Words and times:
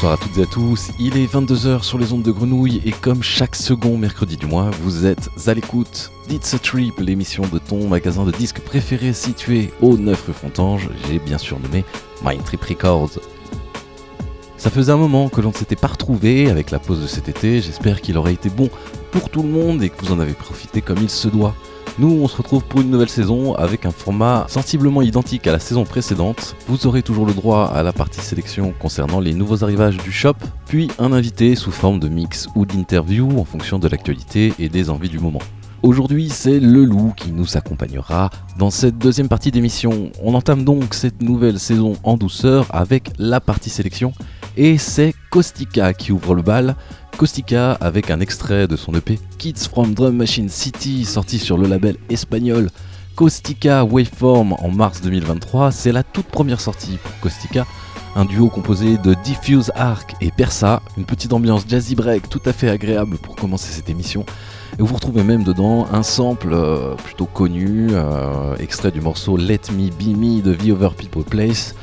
bonsoir 0.00 0.12
à 0.12 0.16
toutes 0.16 0.38
et 0.38 0.42
à 0.42 0.46
tous. 0.46 0.92
Il 1.00 1.16
est 1.16 1.26
22h 1.26 1.82
sur 1.82 1.98
les 1.98 2.12
ondes 2.12 2.22
de 2.22 2.30
grenouille 2.30 2.80
et 2.84 2.92
comme 2.92 3.20
chaque 3.20 3.56
second 3.56 3.98
mercredi 3.98 4.36
du 4.36 4.46
mois, 4.46 4.70
vous 4.82 5.06
êtes 5.06 5.28
à 5.48 5.54
l'écoute 5.54 6.12
d'It's 6.28 6.54
a 6.54 6.60
Trip, 6.60 7.00
l'émission 7.00 7.42
de 7.52 7.58
ton 7.58 7.88
magasin 7.88 8.24
de 8.24 8.30
disques 8.30 8.60
préféré 8.60 9.12
situé 9.12 9.72
au 9.80 9.96
9 9.96 10.26
rue 10.28 10.32
Fontange. 10.32 10.88
J'ai 11.08 11.18
bien 11.18 11.36
sûr 11.36 11.58
nommé 11.58 11.84
Mind 12.24 12.44
Trip 12.44 12.62
Records. 12.62 13.18
Ça 14.56 14.70
faisait 14.70 14.92
un 14.92 14.96
moment 14.96 15.28
que 15.30 15.40
l'on 15.40 15.48
ne 15.48 15.54
s'était 15.54 15.74
pas 15.74 15.88
retrouvé 15.88 16.48
avec 16.48 16.70
la 16.70 16.78
pause 16.78 17.02
de 17.02 17.08
cet 17.08 17.28
été. 17.28 17.60
J'espère 17.60 18.00
qu'il 18.00 18.16
aurait 18.18 18.34
été 18.34 18.50
bon 18.50 18.70
pour 19.10 19.30
tout 19.30 19.42
le 19.42 19.48
monde 19.48 19.82
et 19.82 19.88
que 19.88 20.04
vous 20.04 20.12
en 20.12 20.20
avez 20.20 20.34
profité 20.34 20.80
comme 20.80 20.98
il 20.98 21.10
se 21.10 21.26
doit. 21.26 21.56
Nous, 22.00 22.12
on 22.22 22.28
se 22.28 22.36
retrouve 22.36 22.62
pour 22.62 22.80
une 22.80 22.90
nouvelle 22.90 23.08
saison 23.08 23.54
avec 23.54 23.84
un 23.84 23.90
format 23.90 24.46
sensiblement 24.48 25.02
identique 25.02 25.48
à 25.48 25.52
la 25.52 25.58
saison 25.58 25.84
précédente. 25.84 26.54
Vous 26.68 26.86
aurez 26.86 27.02
toujours 27.02 27.26
le 27.26 27.34
droit 27.34 27.72
à 27.74 27.82
la 27.82 27.92
partie 27.92 28.20
sélection 28.20 28.72
concernant 28.78 29.18
les 29.18 29.34
nouveaux 29.34 29.64
arrivages 29.64 29.96
du 29.96 30.12
shop, 30.12 30.36
puis 30.66 30.88
un 31.00 31.12
invité 31.12 31.56
sous 31.56 31.72
forme 31.72 31.98
de 31.98 32.08
mix 32.08 32.48
ou 32.54 32.66
d'interview 32.66 33.40
en 33.40 33.44
fonction 33.44 33.80
de 33.80 33.88
l'actualité 33.88 34.54
et 34.60 34.68
des 34.68 34.90
envies 34.90 35.08
du 35.08 35.18
moment. 35.18 35.40
Aujourd'hui, 35.82 36.28
c'est 36.28 36.60
le 36.60 36.84
loup 36.84 37.14
qui 37.16 37.32
nous 37.32 37.56
accompagnera 37.56 38.30
dans 38.58 38.70
cette 38.70 38.98
deuxième 38.98 39.28
partie 39.28 39.50
d'émission. 39.50 40.10
On 40.22 40.34
entame 40.34 40.62
donc 40.62 40.94
cette 40.94 41.20
nouvelle 41.20 41.58
saison 41.58 41.94
en 42.04 42.16
douceur 42.16 42.66
avec 42.70 43.10
la 43.18 43.40
partie 43.40 43.70
sélection 43.70 44.12
et 44.56 44.76
c'est 44.76 45.14
Kostika 45.30 45.94
qui 45.94 46.10
ouvre 46.10 46.34
le 46.34 46.42
bal. 46.42 46.74
Kostika 47.16 47.72
avec 47.72 48.10
un 48.10 48.20
extrait 48.20 48.68
de 48.68 48.76
son 48.76 48.94
EP 48.94 49.18
Kids 49.38 49.68
from 49.70 49.94
Drum 49.94 50.16
Machine 50.16 50.48
City 50.48 51.04
sorti 51.04 51.38
sur 51.38 51.58
le 51.58 51.66
label 51.66 51.96
espagnol 52.10 52.68
Kostika 53.16 53.84
Waveform 53.84 54.52
en 54.52 54.68
mars 54.70 55.00
2023. 55.00 55.72
C'est 55.72 55.90
la 55.90 56.04
toute 56.04 56.26
première 56.26 56.60
sortie 56.60 56.98
pour 57.02 57.18
Kostika, 57.20 57.66
un 58.14 58.24
duo 58.24 58.48
composé 58.48 58.96
de 58.98 59.14
Diffuse 59.24 59.72
Arc 59.74 60.14
et 60.20 60.30
Persa, 60.30 60.82
une 60.96 61.04
petite 61.04 61.32
ambiance 61.32 61.64
jazzy 61.66 61.96
break 61.96 62.28
tout 62.28 62.42
à 62.46 62.52
fait 62.52 62.68
agréable 62.68 63.18
pour 63.18 63.34
commencer 63.34 63.72
cette 63.72 63.90
émission. 63.90 64.24
Et 64.78 64.82
vous 64.82 64.94
retrouvez 64.94 65.24
même 65.24 65.42
dedans 65.42 65.88
un 65.92 66.04
sample 66.04 66.52
euh, 66.52 66.94
plutôt 66.94 67.26
connu, 67.26 67.88
euh, 67.90 68.54
extrait 68.58 68.92
du 68.92 69.00
morceau 69.00 69.36
Let 69.36 69.62
Me 69.72 69.90
Be 69.90 70.16
Me 70.16 70.40
de 70.40 70.54
The 70.54 70.70
Over 70.70 70.90
People 70.96 71.24
Place. 71.24 71.74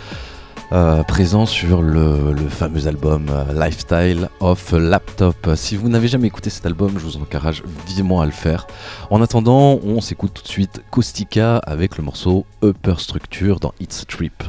Euh, 0.72 1.04
présent 1.04 1.46
sur 1.46 1.82
le, 1.82 2.36
fameux 2.50 2.88
album 2.88 3.28
euh, 3.30 3.54
Lifestyle 3.54 4.30
of 4.40 4.72
Laptop. 4.72 5.52
Si 5.56 5.76
vous 5.76 5.90
n'avez 5.90 6.08
jamais 6.08 6.28
écouté 6.28 6.50
cet 6.50 6.66
album, 6.66 6.94
je 6.98 7.06
vous 7.06 7.18
encourage 7.18 7.64
vivement 7.86 8.22
à 8.22 8.26
le 8.26 8.32
faire. 8.32 8.66
En 9.12 9.22
attendant, 9.22 9.80
on 9.84 10.02
s'écoute 10.02 10.32
tout 10.34 10.42
de 10.42 10.48
suite 10.48 10.82
Caustica 10.90 11.58
avec 11.58 11.98
le 11.98 12.04
morceau 12.04 12.46
Upper 12.64 12.96
Structure 12.98 13.60
dans 13.60 13.74
It's 13.80 14.06
Trip. 14.08 14.44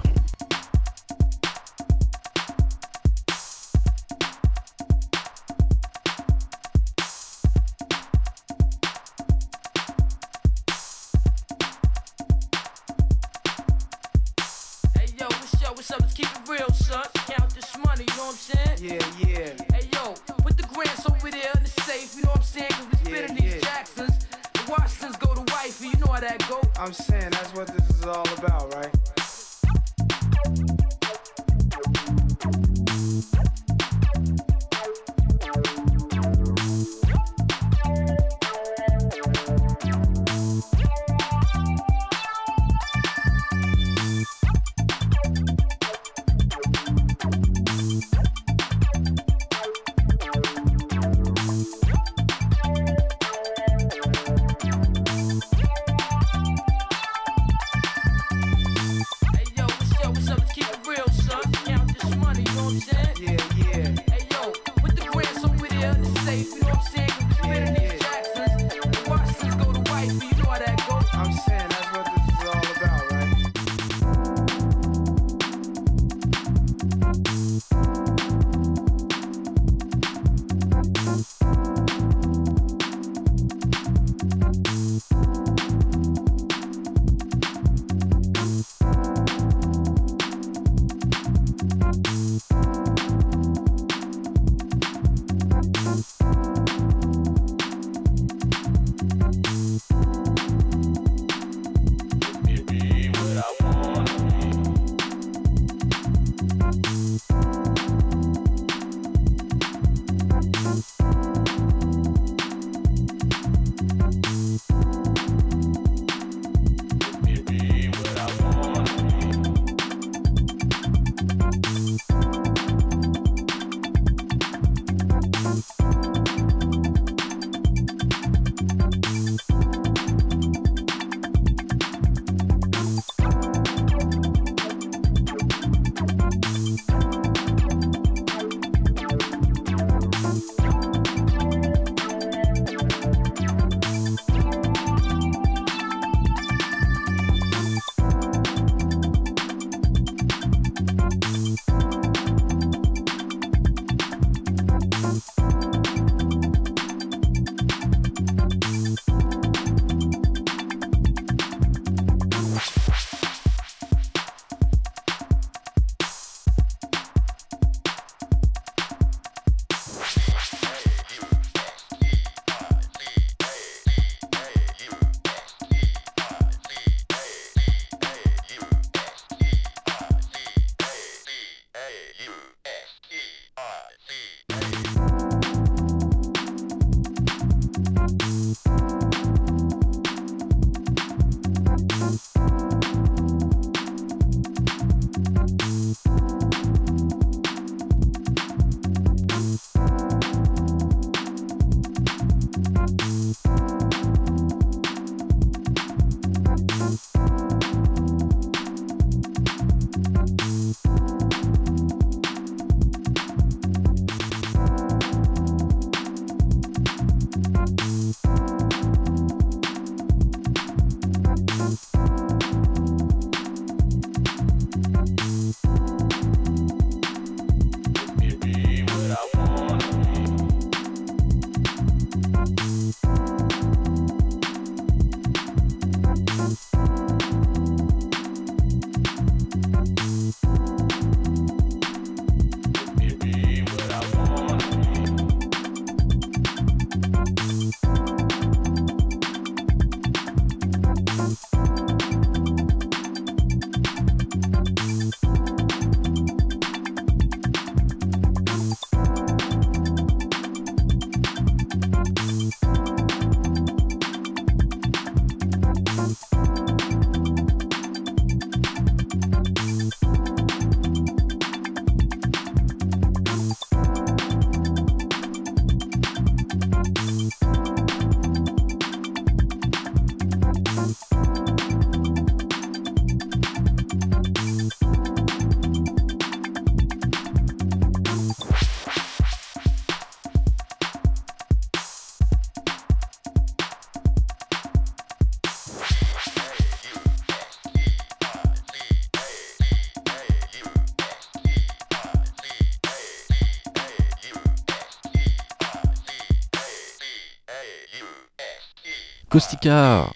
Caustica, 309.37 310.11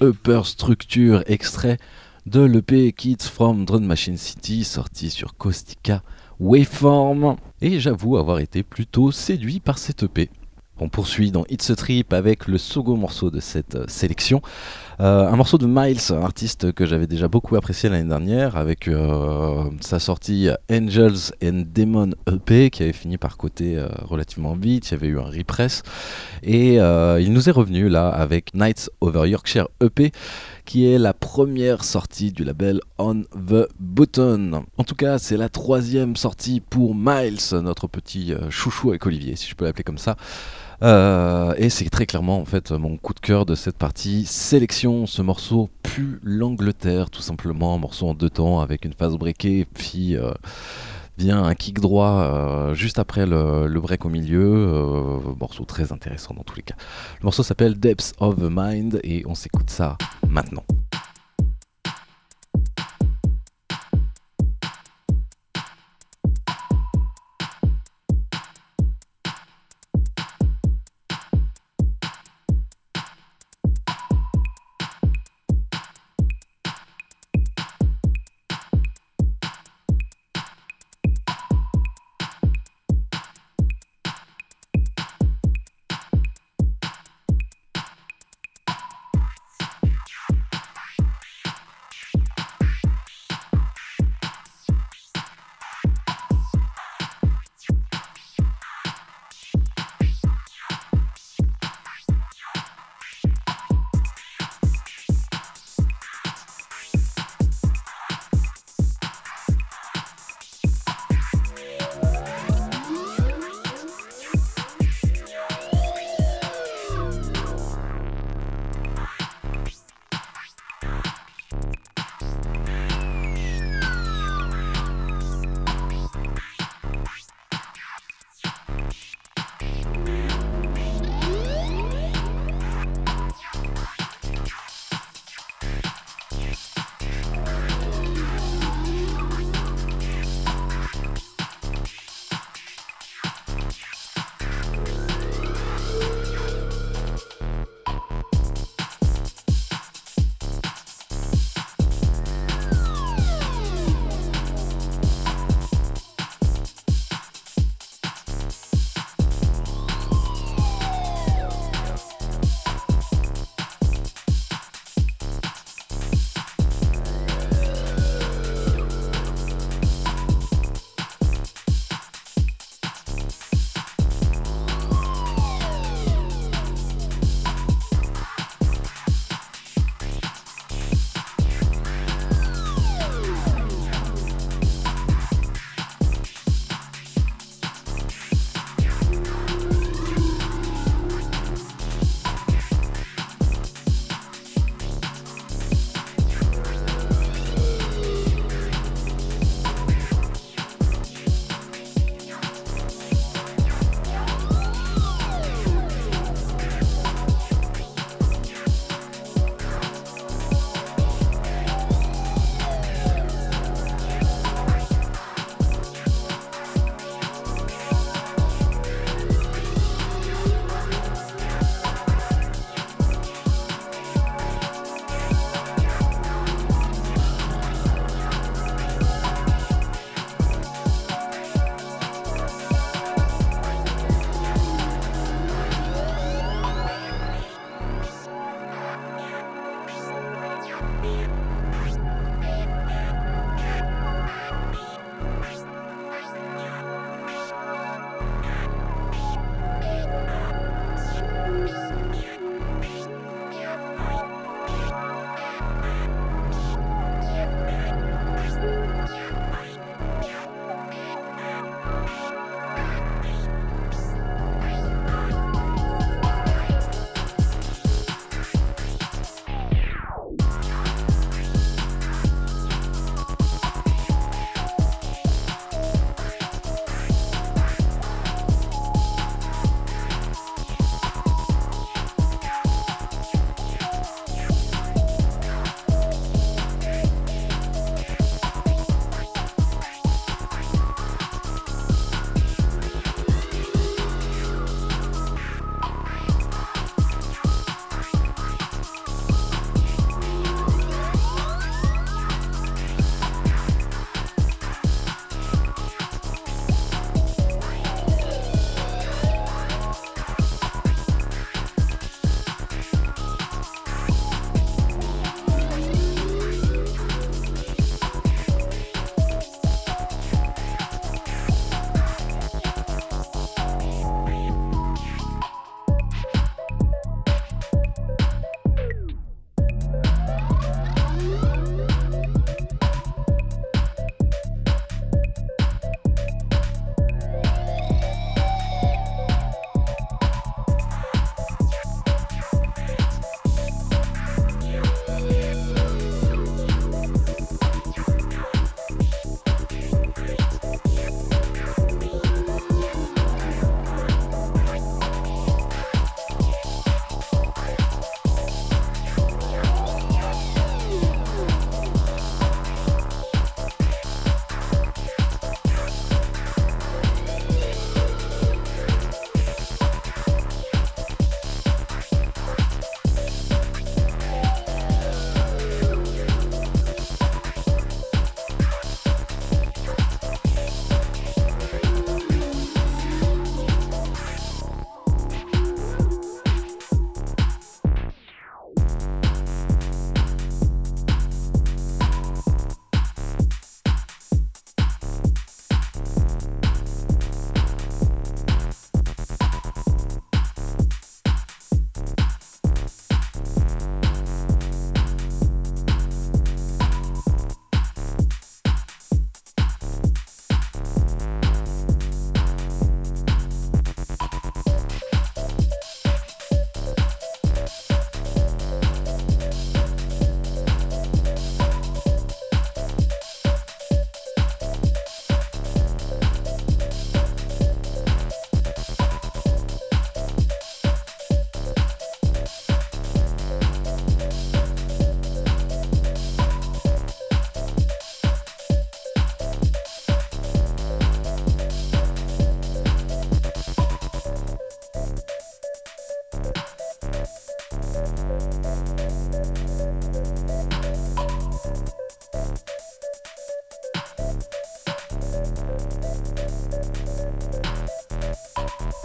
Upper 0.00 0.42
Structure, 0.44 1.24
extrait 1.26 1.78
de 2.26 2.42
l'EP 2.42 2.92
Kids 2.92 3.24
from 3.24 3.64
Drone 3.64 3.84
Machine 3.84 4.16
City, 4.16 4.62
sorti 4.62 5.10
sur 5.10 5.36
Caustica 5.36 6.04
Waveform. 6.38 7.34
Et 7.60 7.80
j'avoue 7.80 8.16
avoir 8.16 8.38
été 8.38 8.62
plutôt 8.62 9.10
séduit 9.10 9.58
par 9.58 9.78
cette 9.78 10.04
EP. 10.04 10.30
On 10.80 10.88
poursuit 10.88 11.32
dans 11.32 11.44
It's 11.50 11.70
a 11.70 11.76
Trip 11.76 12.12
avec 12.12 12.46
le 12.46 12.56
second 12.56 12.96
morceau 12.96 13.30
de 13.30 13.40
cette 13.40 13.74
euh, 13.74 13.84
sélection. 13.88 14.42
Euh, 15.00 15.28
un 15.28 15.36
morceau 15.36 15.58
de 15.58 15.66
Miles, 15.66 16.00
un 16.10 16.22
artiste 16.22 16.72
que 16.72 16.86
j'avais 16.86 17.06
déjà 17.06 17.28
beaucoup 17.28 17.56
apprécié 17.56 17.88
l'année 17.88 18.08
dernière, 18.08 18.56
avec 18.56 18.88
euh, 18.88 19.64
sa 19.80 19.98
sortie 19.98 20.48
Angels 20.70 21.32
and 21.42 21.64
Demon 21.74 22.10
EP, 22.30 22.70
qui 22.70 22.82
avait 22.82 22.92
fini 22.92 23.16
par 23.16 23.36
côté 23.36 23.80
relativement 24.02 24.54
vite. 24.54 24.90
Il 24.90 24.92
y 24.92 24.94
avait 24.94 25.06
eu 25.06 25.18
un 25.20 25.30
repress. 25.30 25.82
Et 26.42 26.74
il 26.74 27.32
nous 27.32 27.48
est 27.48 27.52
revenu 27.52 27.88
là 27.88 28.08
avec 28.08 28.54
Nights 28.54 28.90
Over 29.00 29.28
Yorkshire 29.28 29.68
EP, 29.80 30.10
qui 30.64 30.86
est 30.86 30.98
la 30.98 31.14
première 31.14 31.84
sortie 31.84 32.32
du 32.32 32.42
label 32.42 32.80
On 32.98 33.22
the 33.22 33.68
Button. 33.78 34.64
En 34.78 34.84
tout 34.84 34.96
cas, 34.96 35.18
c'est 35.18 35.36
la 35.36 35.48
troisième 35.48 36.16
sortie 36.16 36.60
pour 36.60 36.96
Miles, 36.96 37.38
notre 37.62 37.86
petit 37.86 38.34
chouchou 38.50 38.88
avec 38.88 39.06
Olivier, 39.06 39.36
si 39.36 39.48
je 39.48 39.54
peux 39.54 39.64
l'appeler 39.64 39.84
comme 39.84 39.98
ça. 39.98 40.16
Euh, 40.82 41.54
et 41.56 41.70
c'est 41.70 41.88
très 41.90 42.06
clairement 42.06 42.38
en 42.38 42.44
fait 42.44 42.70
mon 42.70 42.96
coup 42.96 43.12
de 43.12 43.20
cœur 43.20 43.46
de 43.46 43.54
cette 43.54 43.76
partie 43.76 44.24
sélection. 44.24 45.06
Ce 45.06 45.22
morceau 45.22 45.70
pue 45.82 46.20
l'Angleterre 46.22 47.10
tout 47.10 47.22
simplement, 47.22 47.74
un 47.74 47.78
morceau 47.78 48.08
en 48.08 48.14
deux 48.14 48.30
temps 48.30 48.60
avec 48.60 48.84
une 48.84 48.92
phase 48.92 49.16
breakée, 49.16 49.66
puis 49.74 50.16
euh, 50.16 50.32
vient 51.16 51.42
un 51.42 51.54
kick 51.54 51.80
droit 51.80 52.22
euh, 52.22 52.74
juste 52.74 52.98
après 52.98 53.26
le, 53.26 53.80
break 53.80 54.04
au 54.04 54.08
milieu. 54.08 55.20
morceau 55.38 55.64
très 55.64 55.92
intéressant 55.92 56.34
dans 56.34 56.44
tous 56.44 56.56
les 56.56 56.62
cas. 56.62 56.76
Le 57.20 57.24
morceau 57.24 57.42
s'appelle 57.42 57.78
Depths 57.78 58.14
of 58.20 58.36
the 58.36 58.48
Mind 58.50 59.00
et 59.02 59.24
on 59.26 59.34
s'écoute 59.34 59.70
ça 59.70 59.96
maintenant. 60.28 60.64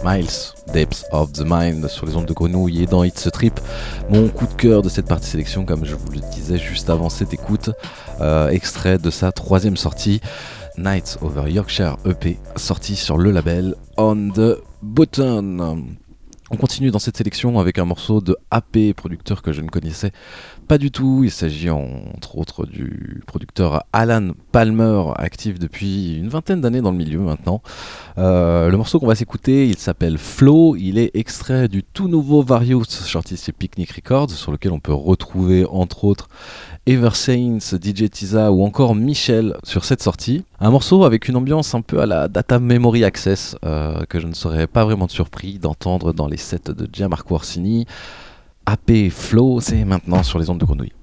Miles, 0.04 0.54
Depths 0.74 1.06
of 1.12 1.32
the 1.32 1.44
Mind 1.46 1.88
sur 1.88 2.04
les 2.04 2.14
ondes 2.14 2.26
de 2.26 2.34
grenouille 2.34 2.82
et 2.82 2.86
dans 2.86 3.04
It's 3.04 3.26
a 3.26 3.30
Trip. 3.30 3.58
Mon 4.10 4.28
coup 4.28 4.46
de 4.46 4.52
cœur 4.52 4.82
de 4.82 4.90
cette 4.90 5.06
partie 5.06 5.28
sélection, 5.28 5.64
comme 5.64 5.86
je 5.86 5.94
vous 5.94 6.10
le 6.10 6.20
disais 6.30 6.58
juste 6.58 6.90
avant 6.90 7.08
cette 7.08 7.32
écoute, 7.32 7.70
euh, 8.20 8.50
extrait 8.50 8.98
de 8.98 9.10
sa 9.10 9.32
troisième 9.32 9.78
sortie. 9.78 10.20
Nights 10.76 11.18
Over 11.22 11.50
Yorkshire 11.50 11.96
EP, 12.04 12.38
sorti 12.56 12.96
sur 12.96 13.16
le 13.16 13.30
label 13.30 13.76
On 13.96 14.28
the 14.28 14.58
Button. 14.82 15.96
On 16.54 16.56
continue 16.56 16.92
dans 16.92 17.00
cette 17.00 17.16
sélection 17.16 17.58
avec 17.58 17.80
un 17.80 17.84
morceau 17.84 18.20
de 18.20 18.36
AP, 18.52 18.92
producteur 18.94 19.42
que 19.42 19.50
je 19.50 19.60
ne 19.60 19.68
connaissais 19.68 20.12
pas 20.68 20.78
du 20.78 20.92
tout. 20.92 21.22
Il 21.24 21.32
s'agit 21.32 21.68
entre 21.68 22.38
autres 22.38 22.64
du 22.64 23.24
producteur 23.26 23.82
Alan 23.92 24.28
Palmer, 24.52 25.02
actif 25.16 25.58
depuis 25.58 26.16
une 26.16 26.28
vingtaine 26.28 26.60
d'années 26.60 26.80
dans 26.80 26.92
le 26.92 26.96
milieu 26.96 27.18
maintenant. 27.18 27.60
Euh, 28.18 28.68
le 28.68 28.76
morceau 28.76 29.00
qu'on 29.00 29.08
va 29.08 29.16
s'écouter, 29.16 29.66
il 29.66 29.78
s'appelle 29.78 30.16
Flow. 30.16 30.76
Il 30.76 30.96
est 30.96 31.10
extrait 31.14 31.66
du 31.66 31.82
tout 31.82 32.06
nouveau 32.06 32.40
Various 32.44 32.84
sorti 32.84 33.36
chez 33.36 33.50
Picnic 33.50 33.90
Records, 33.90 34.30
sur 34.30 34.52
lequel 34.52 34.70
on 34.70 34.78
peut 34.78 34.94
retrouver 34.94 35.66
entre 35.68 36.04
autres 36.04 36.28
Ever 36.86 37.14
Saints, 37.14 37.76
DJ 37.82 38.08
Tiza 38.08 38.52
ou 38.52 38.62
encore 38.62 38.94
Michel 38.94 39.56
sur 39.64 39.84
cette 39.84 40.04
sortie. 40.04 40.44
Un 40.64 40.70
morceau 40.70 41.04
avec 41.04 41.28
une 41.28 41.36
ambiance 41.36 41.74
un 41.74 41.82
peu 41.82 42.00
à 42.00 42.06
la 42.06 42.26
Data 42.26 42.58
Memory 42.58 43.04
Access 43.04 43.54
euh, 43.66 44.06
que 44.06 44.18
je 44.18 44.26
ne 44.26 44.32
serais 44.32 44.66
pas 44.66 44.82
vraiment 44.86 45.08
surpris 45.08 45.58
d'entendre 45.58 46.14
dans 46.14 46.26
les 46.26 46.38
sets 46.38 46.72
de 46.72 46.88
Gianmarco 46.90 47.34
Orsini. 47.34 47.84
AP 48.64 49.10
Flow, 49.10 49.60
c'est 49.60 49.84
maintenant 49.84 50.22
sur 50.22 50.38
les 50.38 50.48
ondes 50.48 50.56
de 50.56 50.64
grenouille. 50.64 50.94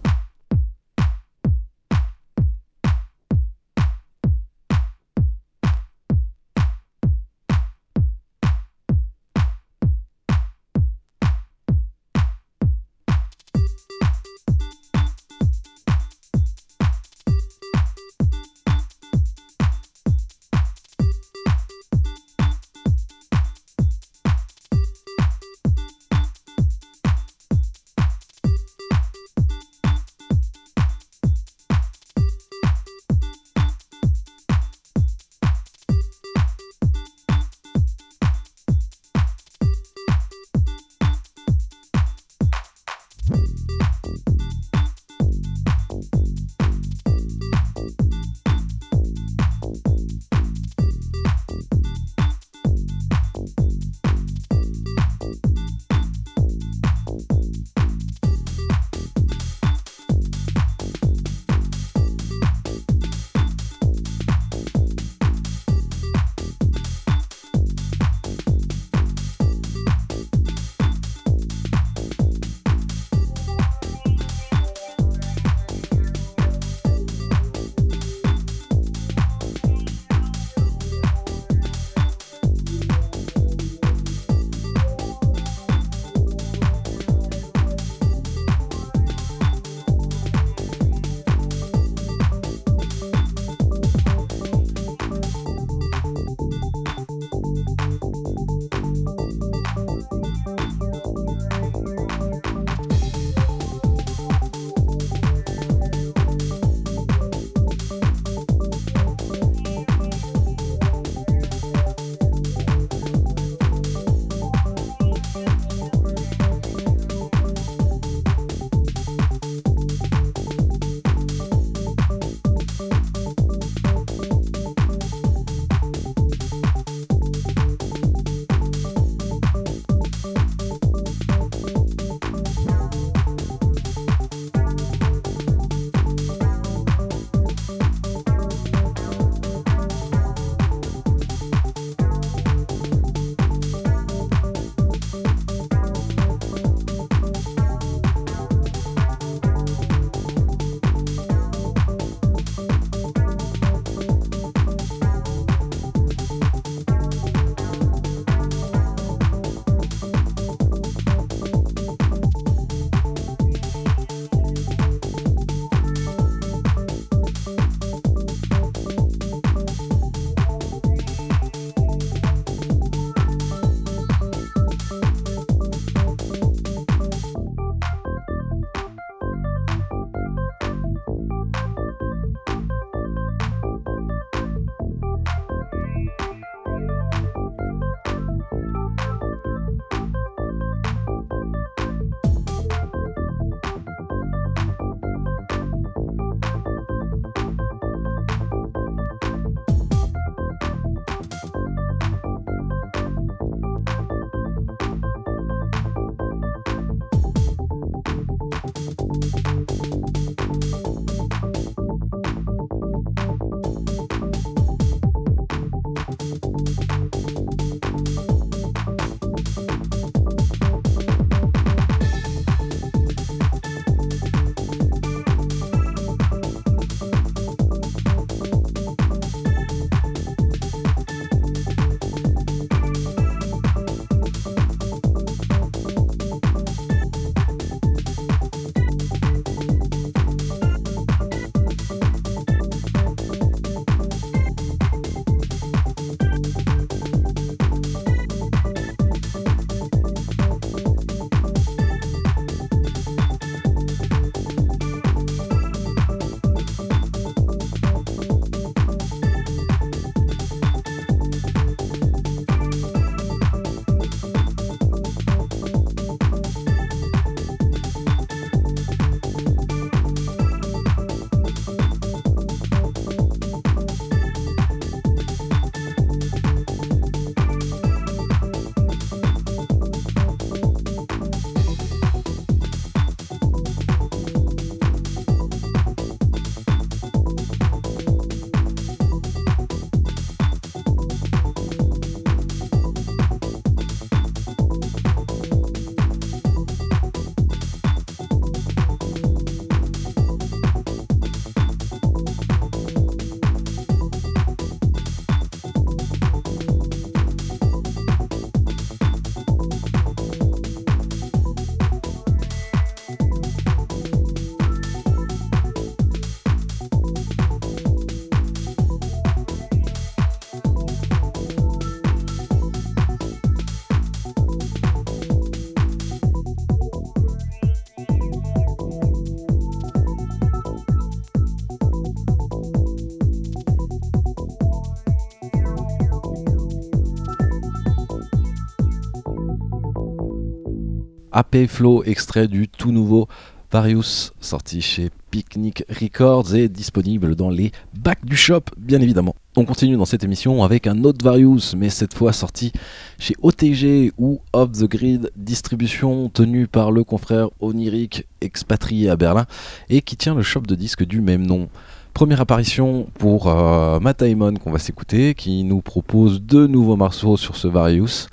AP 341.42 341.68
extrait 342.06 342.48
du 342.48 342.68
tout 342.68 342.92
nouveau 342.92 343.28
Various, 343.72 344.32
sorti 344.42 344.80
chez 344.80 345.10
Picnic 345.32 345.84
Records 345.90 346.54
et 346.54 346.70
disponible 346.70 347.36
dans 347.36 347.50
les 347.50 347.72
bacs 347.98 348.24
du 348.26 348.36
shop, 348.36 348.62
bien 348.78 349.02
évidemment. 349.02 349.34
On 349.56 349.66
continue 349.66 349.96
dans 349.98 350.06
cette 350.06 350.24
émission 350.24 350.64
avec 350.64 350.86
un 350.86 351.04
autre 351.04 351.26
Various, 351.26 351.76
mais 351.76 351.90
cette 351.90 352.14
fois 352.14 352.32
sorti 352.32 352.72
chez 353.18 353.34
OTG 353.42 354.12
ou 354.20 354.40
Off 354.54 354.72
the 354.74 354.84
Grid 354.84 355.32
Distribution, 355.36 356.30
tenu 356.30 356.68
par 356.68 356.92
le 356.92 357.04
confrère 357.04 357.50
Oniric, 357.60 358.28
expatrié 358.42 359.10
à 359.10 359.16
Berlin, 359.16 359.48
et 359.90 360.02
qui 360.02 360.18
tient 360.18 360.36
le 360.36 360.44
shop 360.44 360.62
de 360.62 360.76
disques 360.76 361.06
du 361.06 361.22
même 361.22 361.48
nom. 361.48 361.70
Première 362.14 362.42
apparition 362.42 363.08
pour 363.18 363.48
euh, 363.48 364.00
Matt 364.00 364.20
Damon 364.20 364.54
qu'on 364.56 364.72
va 364.72 364.80
s'écouter, 364.80 365.34
qui 365.34 365.64
nous 365.64 365.82
propose 365.82 366.42
deux 366.42 366.68
nouveaux 366.68 366.96
morceaux 366.98 367.38
sur 367.38 367.56
ce 367.56 367.68
Various. 367.68 368.28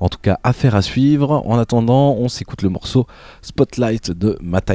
En 0.00 0.08
tout 0.08 0.20
cas, 0.22 0.38
affaire 0.44 0.74
à 0.74 0.82
suivre. 0.82 1.42
En 1.46 1.58
attendant, 1.58 2.14
on 2.14 2.28
s'écoute 2.28 2.62
le 2.62 2.70
morceau 2.70 3.06
Spotlight 3.42 4.12
de 4.12 4.38
Matt. 4.40 4.70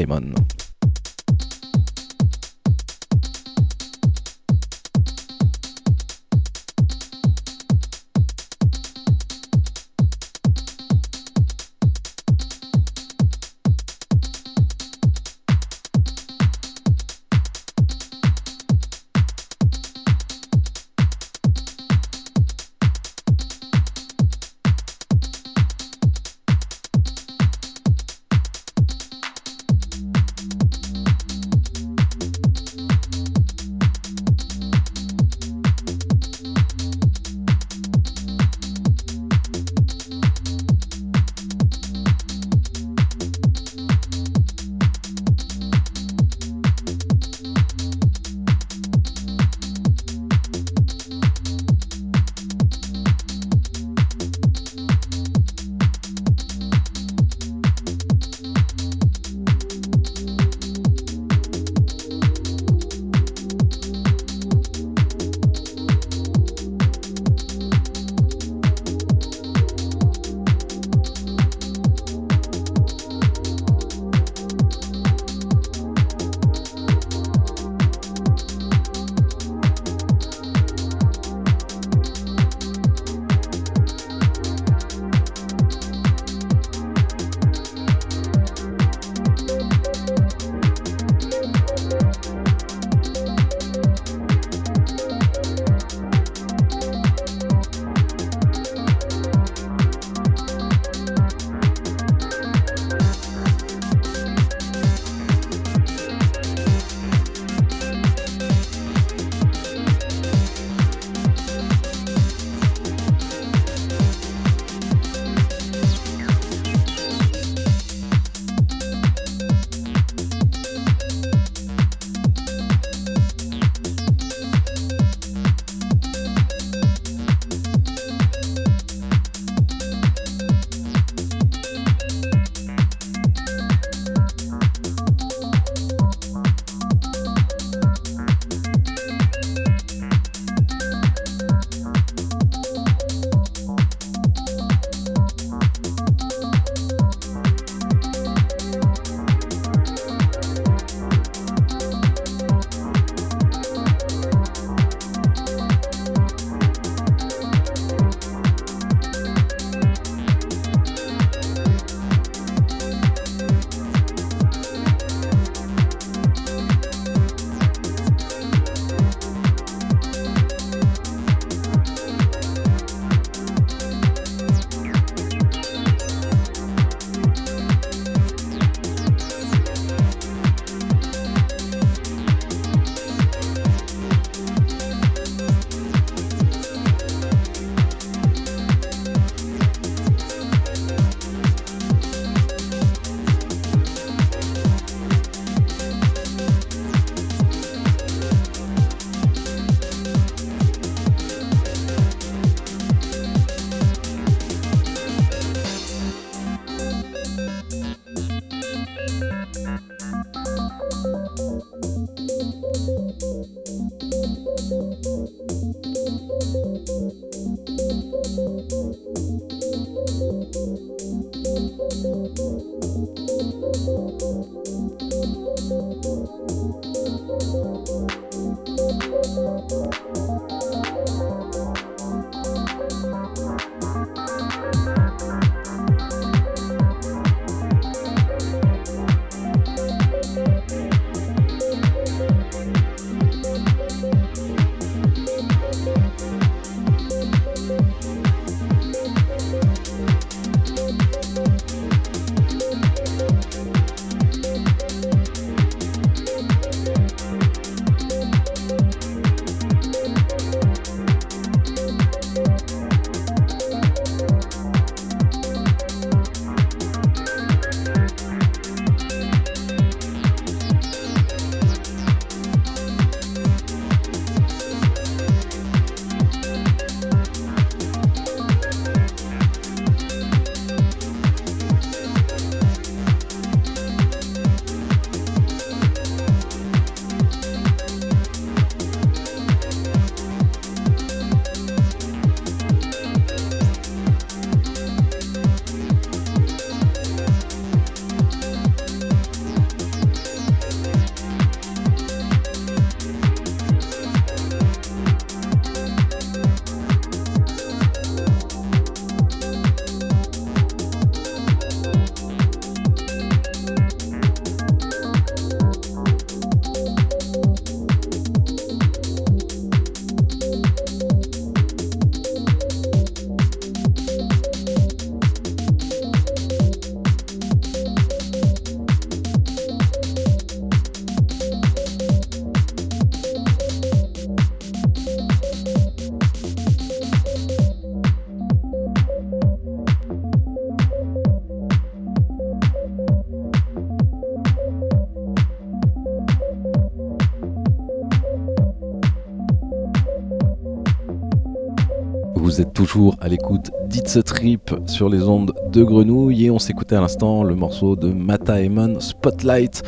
Toujours 352.89 353.15
à 353.21 353.27
l'écoute 353.27 353.69
d'It's 353.85 354.17
a 354.17 354.23
Trip 354.23 354.73
sur 354.87 355.09
les 355.09 355.21
ondes 355.21 355.53
de 355.71 355.83
Grenouille 355.83 356.45
et 356.45 356.49
on 356.49 356.57
s'écoutait 356.57 356.95
à 356.95 357.01
l'instant 357.01 357.43
le 357.43 357.53
morceau 357.53 357.95
de 357.95 358.11
Mata 358.11 358.59
Emon 358.63 358.99
Spotlight, 358.99 359.83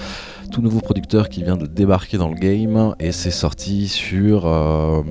tout 0.51 0.61
nouveau 0.61 0.81
producteur 0.81 1.27
qui 1.27 1.41
vient 1.41 1.57
de 1.57 1.65
débarquer 1.65 2.19
dans 2.19 2.29
le 2.29 2.35
game 2.35 2.93
et 2.99 3.11
c'est 3.11 3.31
sorti 3.31 3.87
sur 3.87 4.45
euh, 4.45 5.01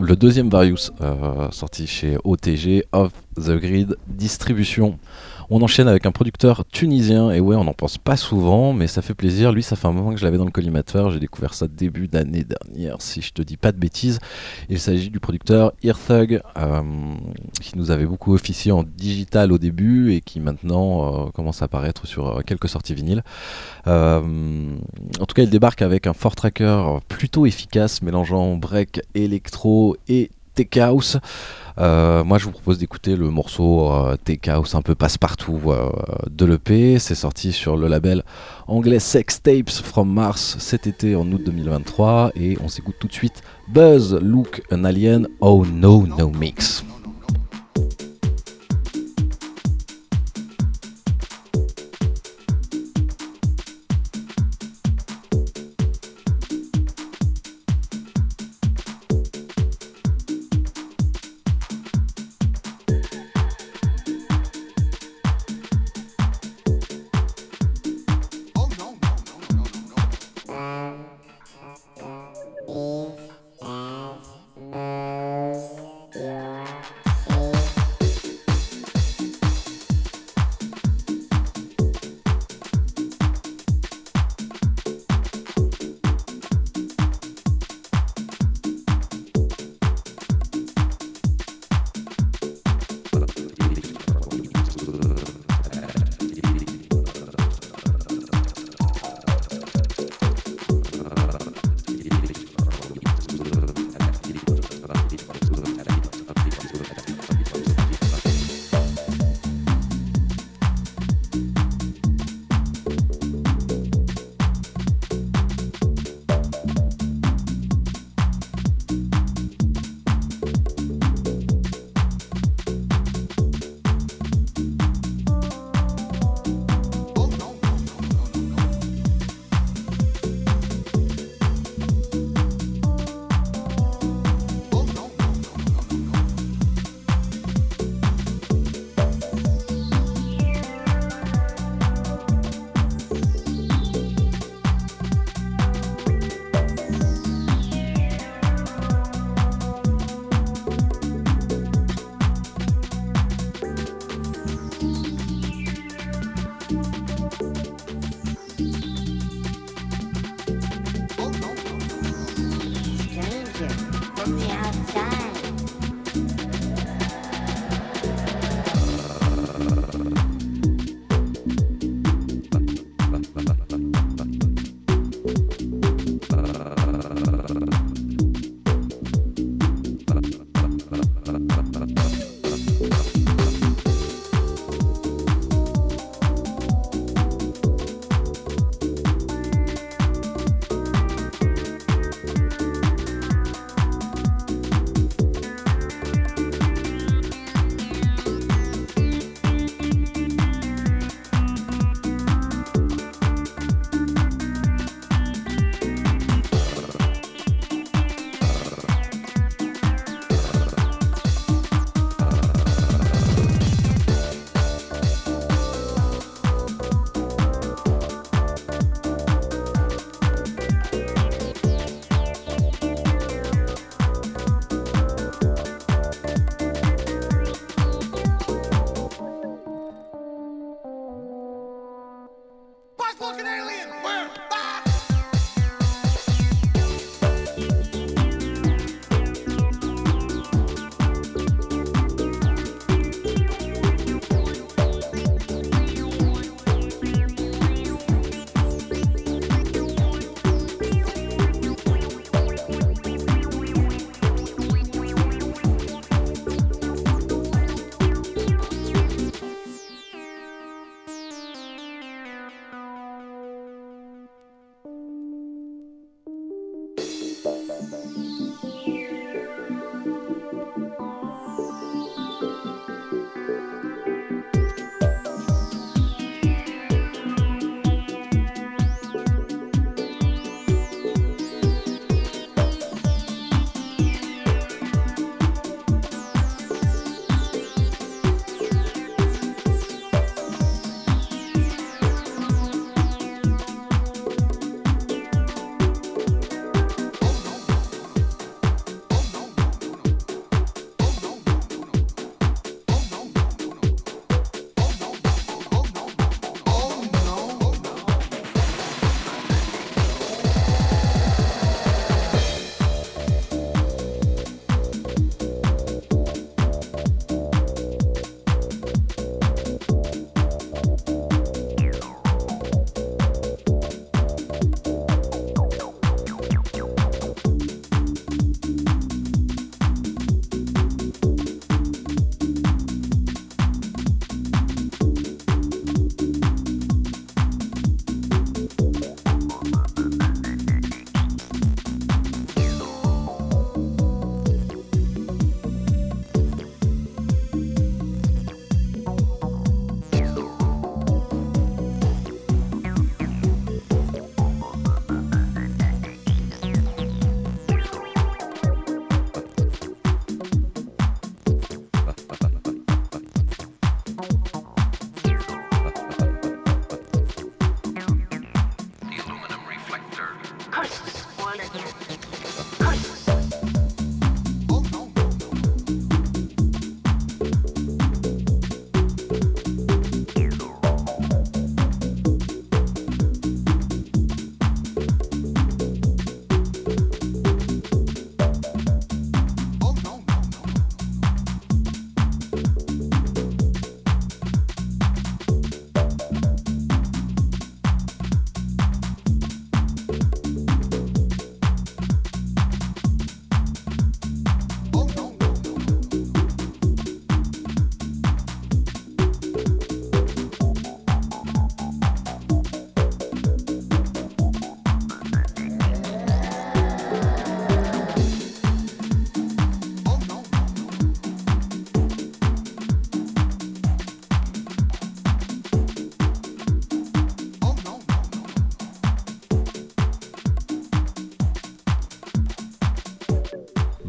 le 0.00 0.16
deuxième 0.16 0.48
Various, 0.48 0.90
euh, 1.02 1.50
sorti 1.50 1.86
chez 1.86 2.16
OTG 2.24 2.84
Off 2.92 3.12
the 3.36 3.50
Grid 3.58 3.96
Distribution. 4.06 4.98
On 5.50 5.60
enchaîne 5.62 5.88
avec 5.88 6.06
un 6.06 6.12
producteur 6.12 6.64
tunisien, 6.70 7.30
et 7.30 7.40
ouais, 7.40 7.56
on 7.56 7.64
n'en 7.64 7.74
pense 7.74 7.98
pas 7.98 8.16
souvent, 8.16 8.72
mais 8.72 8.86
ça 8.86 9.02
fait 9.02 9.14
plaisir. 9.14 9.52
Lui, 9.52 9.62
ça 9.62 9.76
fait 9.76 9.86
un 9.86 9.92
moment 9.92 10.12
que 10.12 10.18
je 10.18 10.24
l'avais 10.24 10.38
dans 10.38 10.44
le 10.44 10.50
collimateur. 10.50 11.10
J'ai 11.10 11.20
découvert 11.20 11.54
ça 11.54 11.68
début 11.68 12.08
d'année 12.08 12.44
dernière, 12.44 12.96
si 13.00 13.20
je 13.22 13.32
te 13.32 13.42
dis 13.42 13.56
pas 13.56 13.72
de 13.72 13.78
bêtises. 13.78 14.18
Il 14.68 14.80
s'agit 14.80 15.10
du 15.10 15.20
producteur 15.20 15.72
Earthug, 15.82 16.40
euh, 16.56 16.82
qui 17.60 17.76
nous 17.76 17.90
avait 17.90 18.06
beaucoup 18.06 18.34
officié 18.34 18.72
en 18.72 18.82
digital 18.82 19.52
au 19.52 19.58
début 19.58 20.12
et 20.12 20.20
qui 20.20 20.40
maintenant 20.40 21.26
euh, 21.26 21.30
commence 21.30 21.62
à 21.62 21.66
apparaître 21.66 22.06
sur 22.06 22.38
euh, 22.38 22.40
quelques 22.42 22.68
sorties 22.68 22.94
vinyles. 22.94 23.22
en 23.86 24.22
tout 25.26 25.34
cas, 25.34 25.42
il 25.42 25.50
débarque 25.50 25.82
avec 25.82 26.06
un 26.06 26.12
Fort 26.12 26.36
Tracker 26.36 26.98
plutôt 27.08 27.46
efficace, 27.46 28.02
mélangeant 28.02 28.56
break, 28.56 29.00
électro 29.14 29.96
et 30.08 30.30
tech 30.54 30.76
house. 30.78 31.18
Euh, 31.78 32.22
moi, 32.22 32.38
je 32.38 32.44
vous 32.44 32.52
propose 32.52 32.78
d'écouter 32.78 33.16
le 33.16 33.30
morceau 33.30 33.90
euh, 33.90 34.16
Take 34.22 34.50
House 34.50 34.74
un 34.74 34.82
peu 34.82 34.94
passe-partout 34.94 35.60
euh, 35.66 35.90
de 36.30 36.44
l'EP. 36.44 36.98
C'est 36.98 37.14
sorti 37.14 37.52
sur 37.52 37.76
le 37.76 37.88
label 37.88 38.22
anglais 38.68 39.00
Sex 39.00 39.42
Tapes 39.42 39.70
from 39.70 40.12
Mars 40.12 40.56
cet 40.58 40.86
été 40.86 41.16
en 41.16 41.30
août 41.32 41.42
2023. 41.44 42.32
Et 42.36 42.56
on 42.62 42.68
s'écoute 42.68 42.96
tout 43.00 43.08
de 43.08 43.12
suite 43.12 43.42
Buzz 43.68 44.18
Look 44.20 44.62
an 44.70 44.84
Alien 44.84 45.28
Oh 45.40 45.64
No 45.66 46.06
No 46.06 46.30
Mix. 46.30 46.84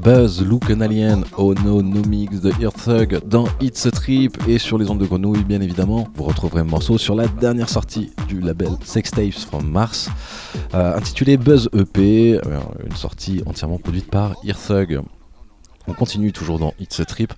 Buzz, 0.05 0.43
Look 0.43 0.69
an 0.69 0.81
Alien, 0.81 1.25
Oh 1.35 1.55
No 1.55 1.81
Mix 1.81 2.39
de 2.39 2.51
Earthug 2.61 3.25
dans 3.25 3.47
It's 3.59 3.87
a 3.87 3.91
Trip 3.91 4.37
et 4.47 4.59
sur 4.59 4.77
les 4.77 4.91
ondes 4.91 4.99
de 4.99 5.05
grenouille 5.07 5.43
bien 5.43 5.59
évidemment. 5.61 6.07
Vous 6.13 6.25
retrouverez 6.25 6.61
un 6.61 6.65
morceau 6.65 6.99
sur 6.99 7.15
la 7.15 7.27
dernière 7.27 7.69
sortie 7.69 8.11
du 8.27 8.39
label 8.39 8.69
Sex 8.83 9.09
Tapes 9.09 9.33
from 9.33 9.67
Mars 9.67 10.11
euh, 10.75 10.95
intitulé 10.95 11.37
Buzz 11.37 11.71
EP, 11.73 12.35
euh, 12.35 12.59
une 12.85 12.95
sortie 12.95 13.41
entièrement 13.47 13.79
produite 13.79 14.11
par 14.11 14.35
Earthug. 14.43 15.01
On 15.87 15.93
continue 15.93 16.31
toujours 16.31 16.59
dans 16.59 16.75
It's 16.79 16.99
a 16.99 17.05
Trip 17.05 17.33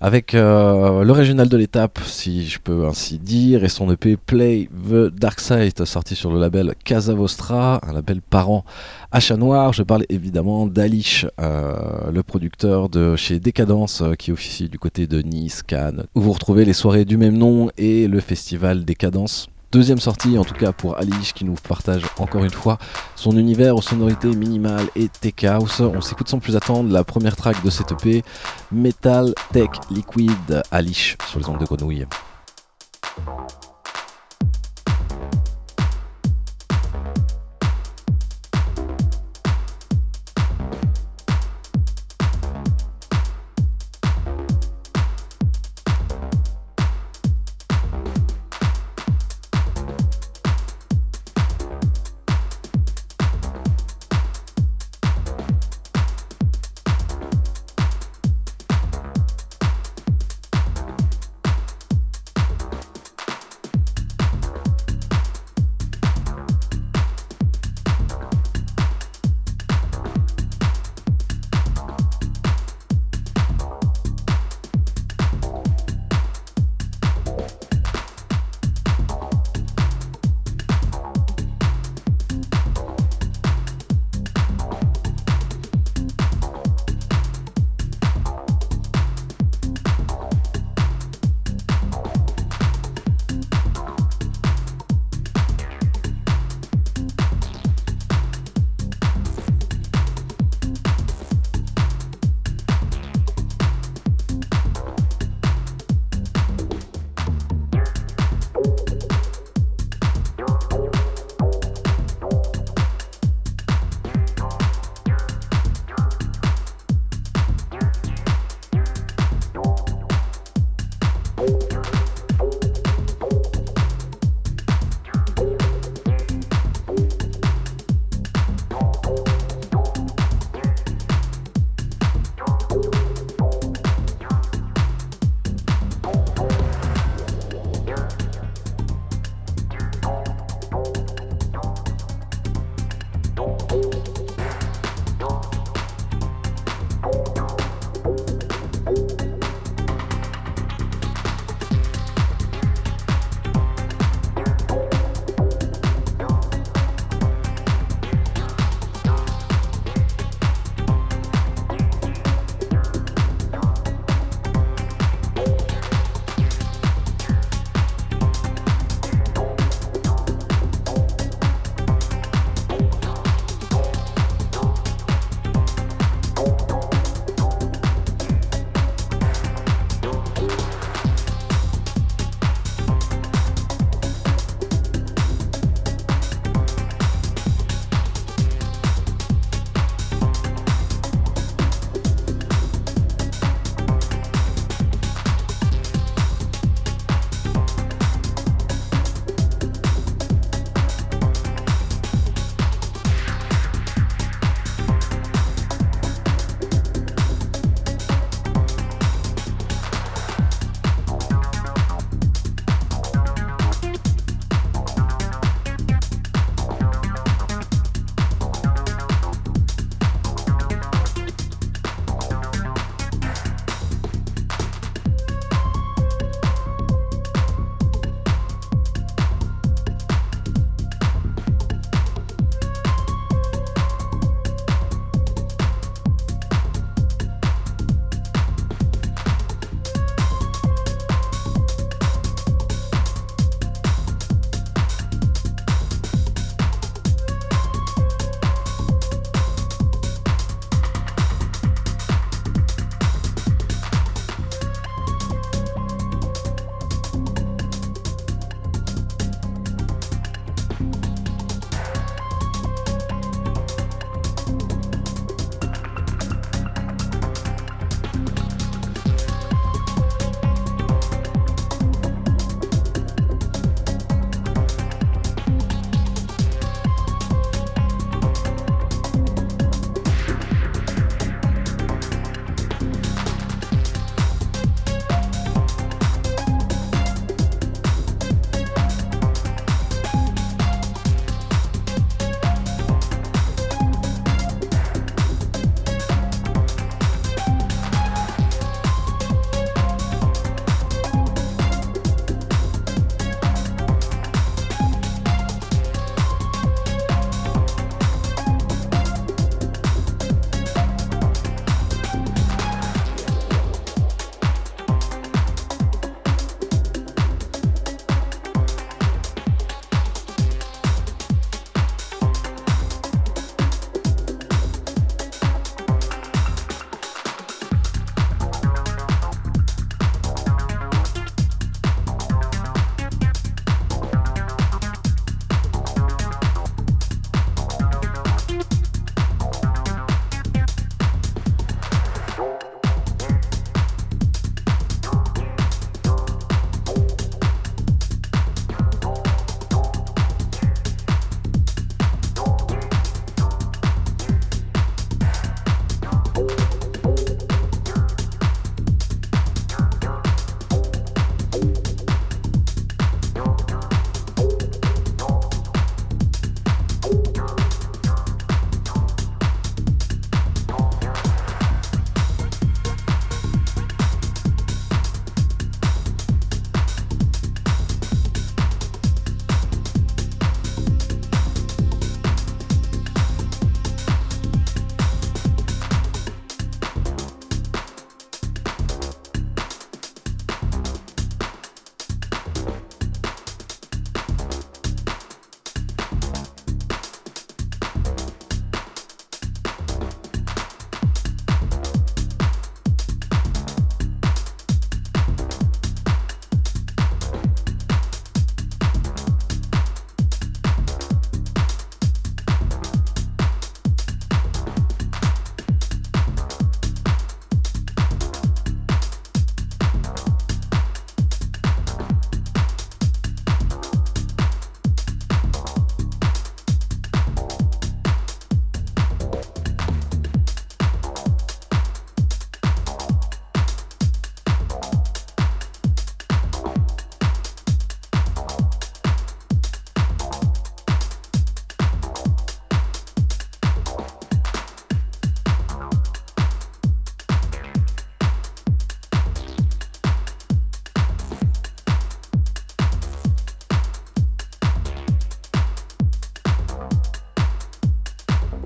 avec 0.00 0.34
euh, 0.34 1.04
le 1.04 1.12
régional 1.12 1.48
de 1.48 1.56
l'étape, 1.56 1.98
si 2.04 2.46
je 2.46 2.58
peux 2.58 2.86
ainsi 2.86 3.18
dire, 3.18 3.64
et 3.64 3.68
son 3.68 3.90
EP 3.90 4.16
Play 4.16 4.68
the 4.88 5.14
Dark 5.14 5.40
Side, 5.40 5.84
sorti 5.84 6.14
sur 6.14 6.30
le 6.30 6.38
label 6.38 6.74
Casa 6.84 7.14
Vostra, 7.14 7.80
un 7.86 7.92
label 7.92 8.20
parent 8.20 8.64
à 9.10 9.20
chat 9.20 9.36
noir. 9.36 9.72
Je 9.72 9.82
parle 9.82 10.04
évidemment 10.08 10.66
d'Alish, 10.66 11.26
euh, 11.40 12.10
le 12.12 12.22
producteur 12.22 12.88
de 12.88 13.16
chez 13.16 13.40
Décadence, 13.40 14.02
euh, 14.02 14.14
qui 14.14 14.32
officie 14.32 14.68
du 14.68 14.78
côté 14.78 15.06
de 15.06 15.22
Nice, 15.22 15.62
Cannes, 15.62 16.04
où 16.14 16.20
vous 16.20 16.32
retrouvez 16.32 16.64
les 16.64 16.74
soirées 16.74 17.04
du 17.04 17.16
même 17.16 17.36
nom 17.36 17.70
et 17.78 18.08
le 18.08 18.20
festival 18.20 18.84
Décadence. 18.84 19.48
Deuxième 19.72 19.98
sortie, 19.98 20.38
en 20.38 20.44
tout 20.44 20.54
cas 20.54 20.72
pour 20.72 20.96
Alish, 20.96 21.32
qui 21.34 21.44
nous 21.44 21.54
partage 21.54 22.02
encore 22.18 22.44
une 22.44 22.50
fois 22.50 22.78
son 23.16 23.36
univers 23.36 23.74
aux 23.76 23.82
sonorités 23.82 24.34
minimales 24.34 24.86
et 24.94 25.08
tech 25.08 25.44
house. 25.44 25.80
On 25.80 26.00
s'écoute 26.00 26.28
sans 26.28 26.38
plus 26.38 26.56
attendre 26.56 26.92
la 26.92 27.02
première 27.02 27.36
track 27.36 27.62
de 27.64 27.70
cette 27.70 27.92
EP, 27.92 28.22
Metal 28.70 29.34
Tech 29.52 29.70
Liquid 29.90 30.62
Alish 30.70 31.16
sur 31.28 31.40
les 31.40 31.48
ondes 31.48 31.58
de 31.58 31.64
grenouille. 31.64 32.06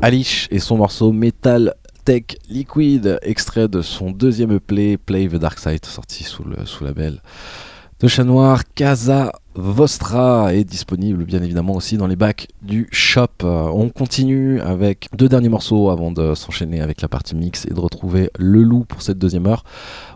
Alish 0.03 0.49
et 0.51 0.61
son 0.61 0.79
morceau 0.79 1.13
Metal 1.13 1.75
Tech 2.07 2.23
Liquid, 2.49 3.19
extrait 3.21 3.69
de 3.69 3.83
son 3.83 4.11
deuxième 4.11 4.51
EP 4.53 4.97
Play 4.97 5.29
the 5.29 5.37
Dark 5.37 5.59
Side, 5.59 5.85
sorti 5.85 6.25
sous 6.25 6.43
le 6.43 6.65
sous 6.65 6.85
label 6.85 7.21
de 8.01 8.09
Chat 8.09 8.25
Noir. 8.25 8.63
Casa 8.75 9.31
Vostra 9.55 10.55
est 10.55 10.65
disponible 10.65 11.25
bien 11.25 11.43
évidemment 11.43 11.75
aussi 11.75 11.99
dans 11.99 12.07
les 12.07 12.17
bacs 12.17 12.49
du 12.63 12.89
shop. 12.93 13.43
on 13.43 13.91
continue 13.91 14.59
avec 14.63 15.11
deux 15.15 15.29
derniers 15.29 15.51
morceaux 15.51 15.91
avant 15.91 16.11
de 16.11 16.35
s'enchaîner 16.35 16.81
avec 16.81 17.03
la 17.03 17.09
partie 17.09 17.37
mix 17.37 17.67
et 17.67 17.75
de 17.75 17.81
retrouver 17.81 18.31
le 18.39 18.63
loup 18.63 18.85
pour 18.85 19.03
cette 19.03 19.19
deuxième 19.19 19.47
heure. 19.47 19.65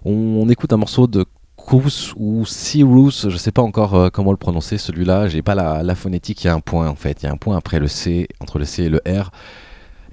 On, 0.06 0.48
écoute 0.48 0.72
un 0.72 0.78
morceau 0.78 1.06
de 1.06 1.26
Cruz 1.58 2.14
ou 2.16 2.46
Cyrus, 2.46 3.28
je 3.28 3.36
sais 3.36 3.52
pas 3.52 3.62
encore 3.62 3.94
euh, 3.94 4.08
comment 4.10 4.30
le 4.30 4.38
prononcer 4.38 4.78
celui-là, 4.78 5.28
j'ai 5.28 5.42
pas 5.42 5.54
la, 5.54 5.82
la, 5.82 5.94
phonétique, 5.94 6.44
il 6.44 6.46
y 6.46 6.50
a 6.50 6.54
un 6.54 6.60
point 6.60 6.88
en 6.88 6.94
fait, 6.94 7.22
il 7.22 7.26
y 7.26 7.28
a 7.28 7.32
un 7.32 7.36
point 7.36 7.56
après 7.56 7.78
le 7.78 7.88
C, 7.88 8.28
entre 8.40 8.58
le 8.58 8.64
C 8.64 8.84
et 8.84 8.88
le 8.88 9.00
R. 9.06 9.30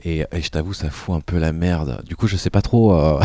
Et, 0.04 0.26
je 0.34 0.50
t'avoue, 0.50 0.74
ça 0.74 0.90
fout 0.90 1.16
un 1.16 1.22
peu 1.22 1.38
la 1.38 1.52
merde. 1.52 2.02
Du 2.06 2.16
coup, 2.16 2.28
je 2.28 2.36
sais 2.36 2.50
pas 2.50 2.62
trop. 2.62 2.94
Euh, 2.94 3.20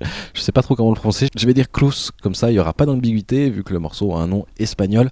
je 0.34 0.40
sais 0.40 0.52
pas 0.52 0.62
trop 0.62 0.74
comment 0.76 0.90
le 0.90 0.96
prononcer. 0.96 1.28
Je 1.36 1.46
vais 1.46 1.54
dire 1.54 1.70
Klaus, 1.70 2.10
comme 2.22 2.34
ça 2.34 2.50
il 2.50 2.54
n'y 2.54 2.58
aura 2.58 2.72
pas 2.72 2.86
d'ambiguïté 2.86 3.50
vu 3.50 3.64
que 3.64 3.72
le 3.72 3.78
morceau 3.78 4.14
a 4.14 4.20
un 4.20 4.26
nom 4.26 4.46
espagnol. 4.58 5.10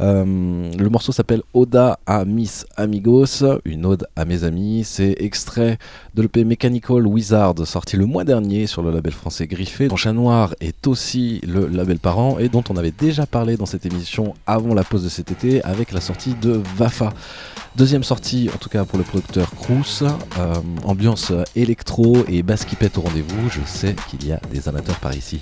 Euh, 0.00 0.72
le 0.72 0.88
morceau 0.88 1.12
s'appelle 1.12 1.42
Oda 1.54 1.98
a 2.06 2.24
mis 2.24 2.62
amigos, 2.76 3.44
une 3.64 3.86
ode 3.86 4.06
à 4.16 4.24
mes 4.24 4.44
amis. 4.44 4.82
C'est 4.84 5.16
extrait 5.18 5.78
de 6.14 6.22
l'EP 6.22 6.44
Mechanical 6.44 7.06
Wizard 7.06 7.66
sorti 7.66 7.96
le 7.96 8.06
mois 8.06 8.24
dernier 8.24 8.66
sur 8.66 8.82
le 8.82 8.90
label 8.90 9.12
français 9.12 9.46
Griffé. 9.46 9.88
Ton 9.88 9.96
chat 9.96 10.12
noir 10.12 10.54
est 10.60 10.86
aussi 10.86 11.40
le 11.46 11.66
label 11.66 11.98
parent 11.98 12.38
et 12.38 12.48
dont 12.48 12.64
on 12.70 12.76
avait 12.76 12.90
déjà 12.92 13.26
parlé 13.26 13.56
dans 13.56 13.66
cette 13.66 13.86
émission 13.86 14.34
avant 14.46 14.74
la 14.74 14.84
pause 14.84 15.04
de 15.04 15.08
cet 15.08 15.30
été 15.30 15.62
avec 15.62 15.92
la 15.92 16.00
sortie 16.00 16.34
de 16.34 16.60
Vafa. 16.76 17.12
Deuxième 17.74 18.04
sortie, 18.04 18.50
en 18.54 18.58
tout 18.58 18.68
cas 18.68 18.84
pour 18.84 18.98
le 18.98 19.04
producteur 19.04 19.50
Cruz, 19.54 20.02
euh, 20.02 20.54
ambiance 20.84 21.32
électro 21.56 22.24
et 22.28 22.42
basse 22.42 22.66
qui 22.66 22.76
pète 22.76 22.98
au 22.98 23.00
rendez-vous. 23.00 23.48
Je 23.48 23.60
sais 23.64 23.96
qu'il 24.10 24.26
y 24.26 24.32
a 24.32 24.40
des 24.52 24.68
amateurs 24.68 24.98
par 25.00 25.14
ici. 25.14 25.40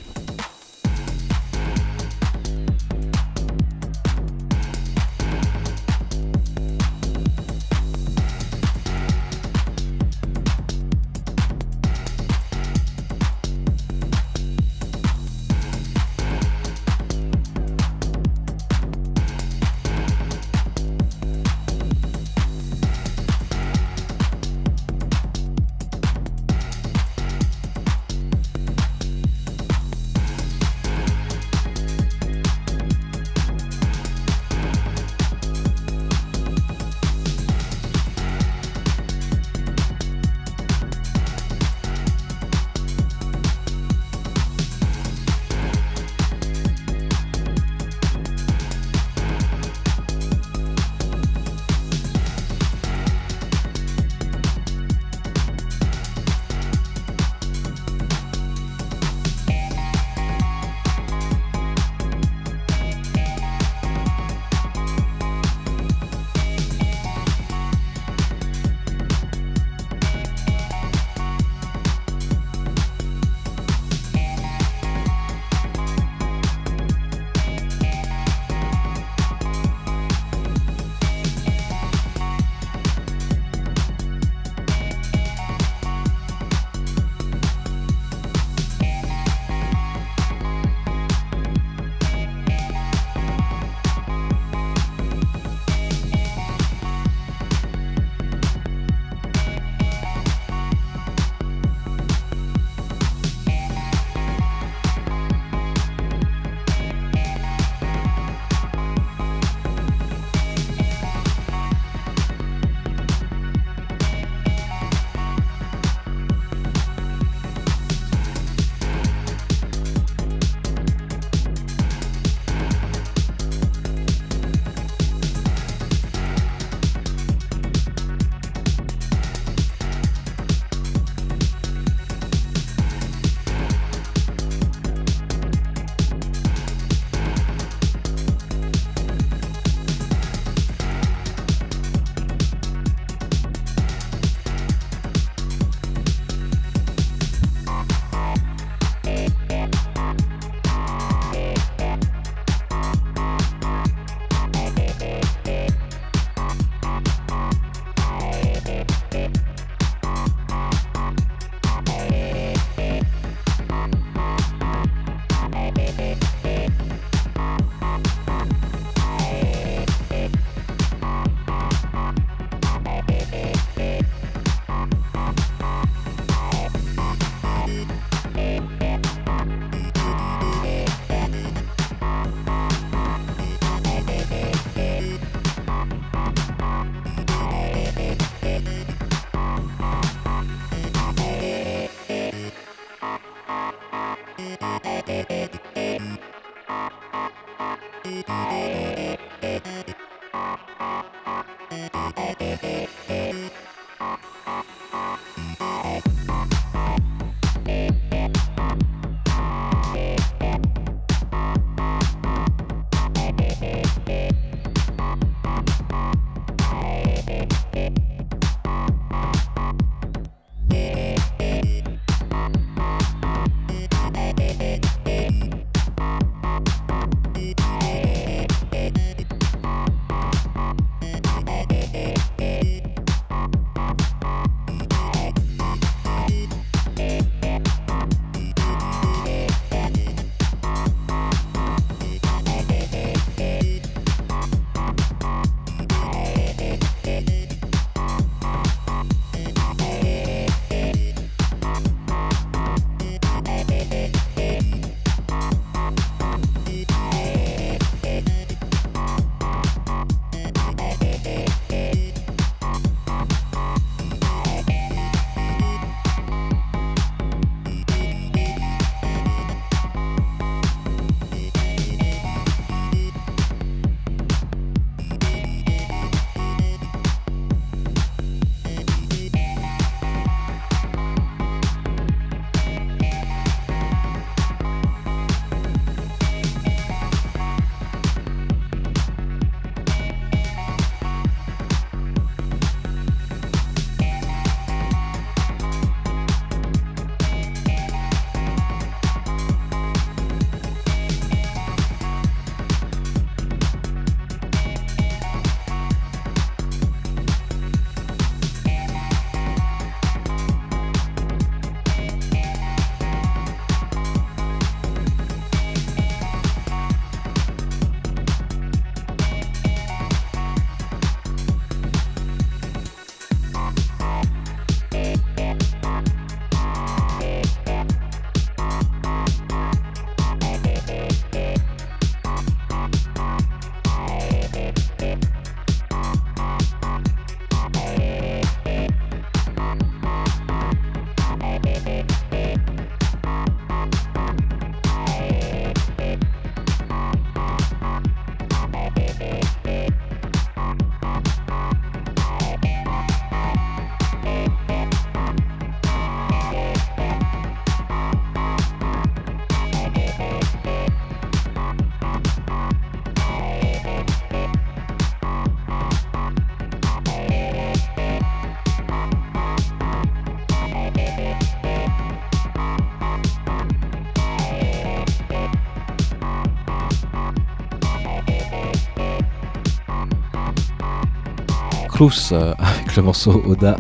Euh, 382.00 382.54
avec 382.58 382.96
le 382.96 383.02
morceau 383.02 383.42
Oda 383.46 383.76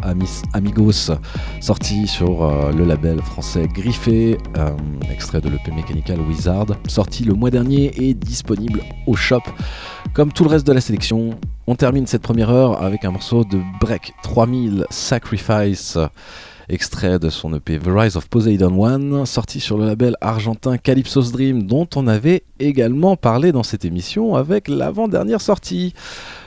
Amigos, 0.52 1.10
sorti 1.62 2.06
sur 2.06 2.44
euh, 2.44 2.70
le 2.70 2.84
label 2.84 3.22
français 3.22 3.66
Griffé, 3.66 4.36
euh, 4.58 4.68
extrait 5.10 5.40
de 5.40 5.48
l'EP 5.48 5.70
Mechanical 5.74 6.20
Wizard, 6.20 6.66
sorti 6.86 7.24
le 7.24 7.32
mois 7.32 7.48
dernier 7.48 7.92
et 7.96 8.12
disponible 8.12 8.82
au 9.06 9.16
shop. 9.16 9.40
Comme 10.12 10.32
tout 10.32 10.44
le 10.44 10.50
reste 10.50 10.66
de 10.66 10.72
la 10.74 10.82
sélection, 10.82 11.30
on 11.66 11.76
termine 11.76 12.06
cette 12.06 12.20
première 12.20 12.50
heure 12.50 12.82
avec 12.82 13.06
un 13.06 13.10
morceau 13.10 13.42
de 13.42 13.58
Break 13.80 14.12
3000 14.22 14.84
Sacrifice 14.90 15.96
extrait 16.70 17.18
de 17.18 17.30
son 17.30 17.52
EP 17.54 17.78
The 17.78 17.88
Rise 17.88 18.16
of 18.16 18.28
Poseidon 18.28 18.80
One, 18.80 19.26
sorti 19.26 19.58
sur 19.58 19.76
le 19.76 19.86
label 19.86 20.16
argentin 20.20 20.78
Calypso's 20.78 21.32
Dream, 21.32 21.64
dont 21.64 21.88
on 21.96 22.06
avait 22.06 22.44
également 22.60 23.16
parlé 23.16 23.50
dans 23.50 23.64
cette 23.64 23.84
émission 23.84 24.36
avec 24.36 24.68
l'avant-dernière 24.68 25.40
sortie. 25.40 25.94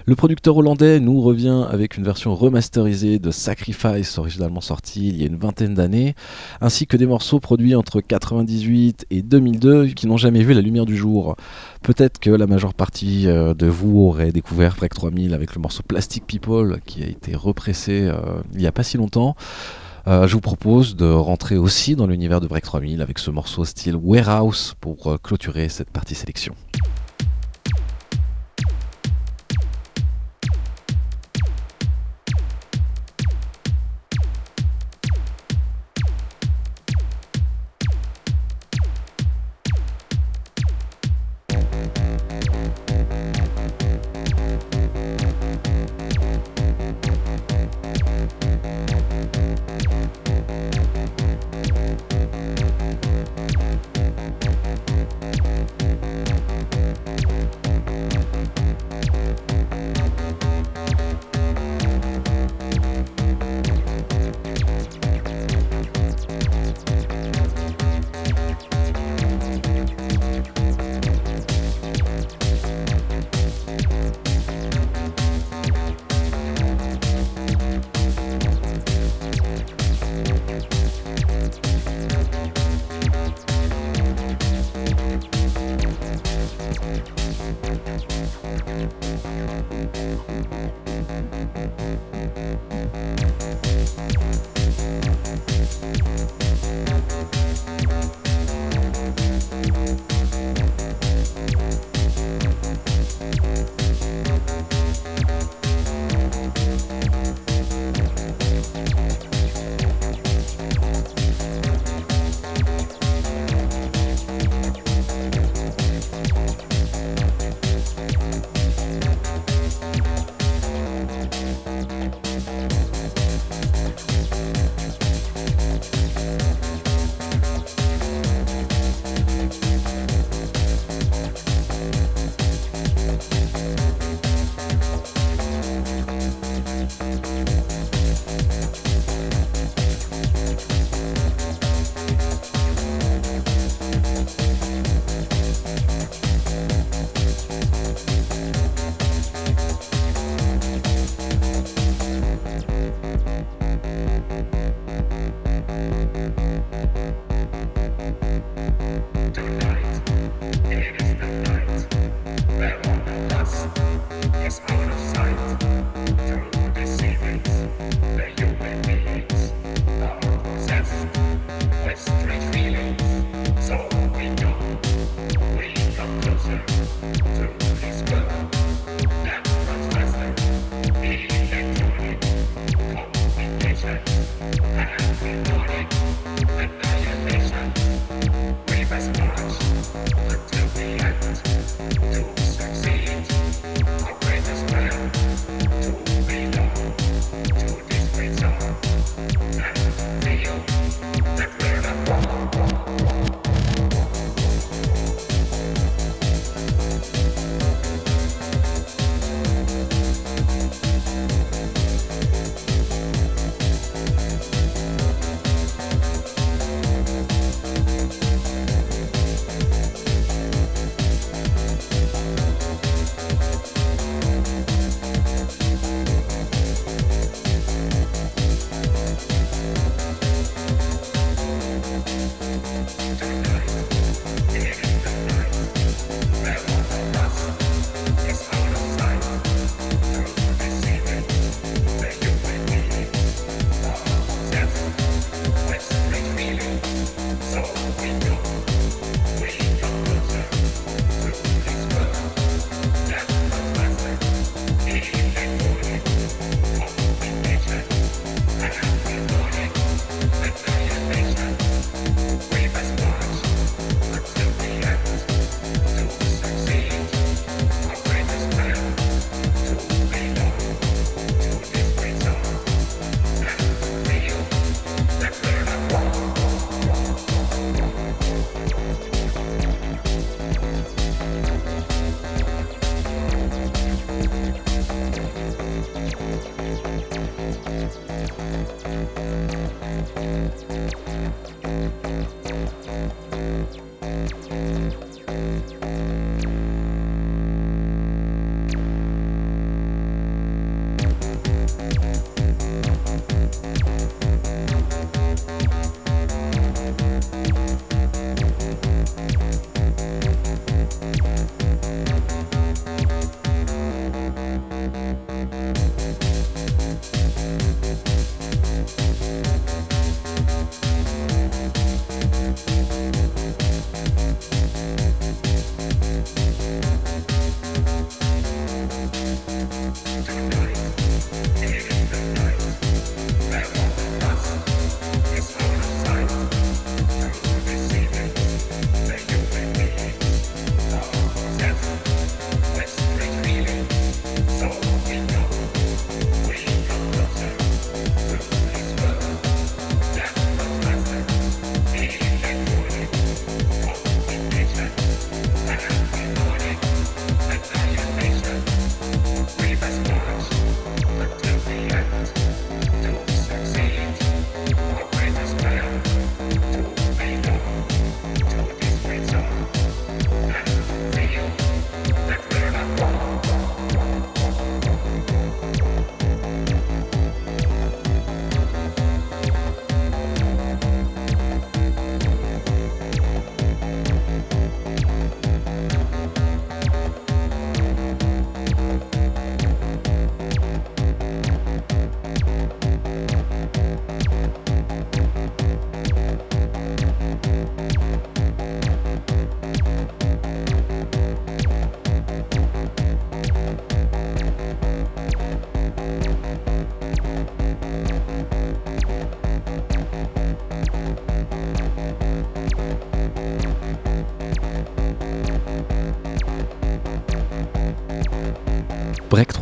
Le 0.06 0.16
producteur 0.16 0.58
hollandais 0.58 1.00
nous 1.00 1.22
revient 1.22 1.66
avec 1.70 1.98
une 1.98 2.04
version 2.04 2.36
remasterisée 2.36 3.20
de 3.20 3.32
Sacrifice, 3.32 4.18
originalement 4.18 4.62
sortie 4.62 5.10
il 5.10 5.22
y 5.22 5.24
a 5.24 5.28
une 5.28 5.38
vingtaine 5.38 5.74
d'années, 5.74 6.16
ainsi 6.62 6.88
que 6.88 6.98
des 6.98 7.06
morceaux 7.06 7.40
produits 7.40 7.76
entre 7.76 7.98
1998 7.98 9.06
et 9.12 9.22
2002 9.22 9.88
qui 9.88 10.08
n'ont 10.08 10.18
jamais 10.18 10.44
vu 10.44 10.54
la 10.54 10.62
lumière 10.62 10.86
du 10.86 10.96
jour. 10.96 11.36
Peut-être 11.82 12.20
que 12.20 12.30
la 12.30 12.48
majeure 12.48 12.74
partie 12.74 13.28
euh, 13.28 13.54
de 13.54 13.68
vous 13.68 14.00
aurait 14.00 14.32
découvert 14.32 14.76
Break 14.76 14.94
3000 14.94 15.34
avec 15.34 15.54
le 15.56 15.62
morceau 15.62 15.84
Plastic 15.86 16.26
People 16.26 16.80
qui 16.86 17.04
a 17.04 17.08
été 17.08 17.36
repressé 17.36 18.04
euh, 18.04 18.42
il 18.54 18.60
n'y 18.60 18.68
a 18.68 18.72
pas 18.72 18.84
si 18.84 18.98
longtemps. 18.98 19.36
Euh, 20.06 20.28
je 20.28 20.34
vous 20.34 20.42
propose 20.42 20.98
de 20.98 21.06
rentrer 21.06 21.56
aussi 21.56 21.96
dans 21.96 22.08
l'univers 22.08 22.42
de 22.42 22.48
Break 22.48 22.66
3000 22.66 23.02
avec 23.02 23.20
ce 23.20 23.32
morceau 23.32 23.64
style 23.64 23.96
Warehouse 23.96 24.76
pour 24.82 25.14
euh, 25.14 25.18
clôturer 25.18 25.70
cette 25.70 25.90
partie 25.90 26.14
sélection. 26.14 26.56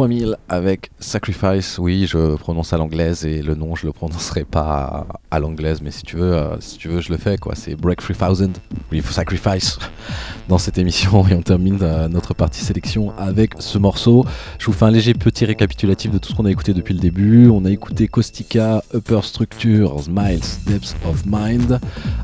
3000 0.02 0.36
avec 0.49 0.89
Sacrifice, 0.99 1.78
oui, 1.78 2.08
je 2.08 2.36
prononce 2.36 2.74
à 2.74 2.78
l'anglaise 2.78 3.24
et 3.24 3.43
le 3.43 3.54
nom 3.54 3.76
je 3.76 3.86
le 3.86 3.91
prononcerai 3.91 4.45
pas 4.45 5.06
à, 5.30 5.39
l'anglaise, 5.39 5.80
mais 5.84 5.91
si 5.91 6.02
tu 6.02 6.16
veux, 6.16 6.34
euh, 6.34 6.60
si 6.60 6.80
tu 6.80 6.88
veux, 6.88 7.02
je 7.02 7.12
le 7.12 7.18
fais 7.18 7.38
quoi. 7.38 7.54
C'est 7.54 7.76
Break 7.76 7.99
3000, 8.02 8.49
oui, 8.91 9.04
Sacrifice 9.04 9.78
dans 10.49 10.58
cette 10.58 10.80
émission 10.80 11.28
et 11.28 11.36
on 11.36 11.43
termine 11.43 11.78
euh, 11.84 12.08
notre 12.08 12.34
partie 12.34 12.62
sélection 12.62 13.14
avec 13.16 13.54
ce 13.60 13.78
morceau. 13.78 14.26
Je 14.58 14.66
vous 14.66 14.74
fais 14.74 14.86
un 14.86 14.91
léger 14.91 15.14
petit 15.14 15.45
récapitulatif 15.45 16.10
de 16.10 16.18
tout 16.18 16.32
ce 16.32 16.36
qu'on 16.36 16.45
a 16.45 16.52
écouté 16.52 16.74
depuis 16.74 16.95
le 16.95 16.99
début. 16.99 17.49
On 17.49 17.64
a 17.66 17.70
écouté 17.70 18.08
Caustica, 18.08 18.84
Upper 18.95 19.22
Structure, 19.22 20.02
Smiles, 20.02 20.41
Depths 20.66 20.95
of 21.08 21.24
Mind, 21.28 21.80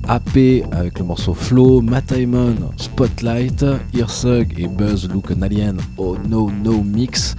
AP 0.08 0.64
avec 0.72 1.00
le 1.00 1.06
morceau 1.06 1.34
Flow, 1.34 1.82
Matt 1.82 2.14
Spotlight, 2.78 3.66
Earsug 3.94 4.60
et 4.60 4.68
Buzz 4.68 5.10
Look 5.10 5.32
an 5.32 5.42
Alien, 5.42 5.78
Oh 5.98 6.18
No 6.28 6.50
No 6.50 6.82
Mix. 6.82 7.36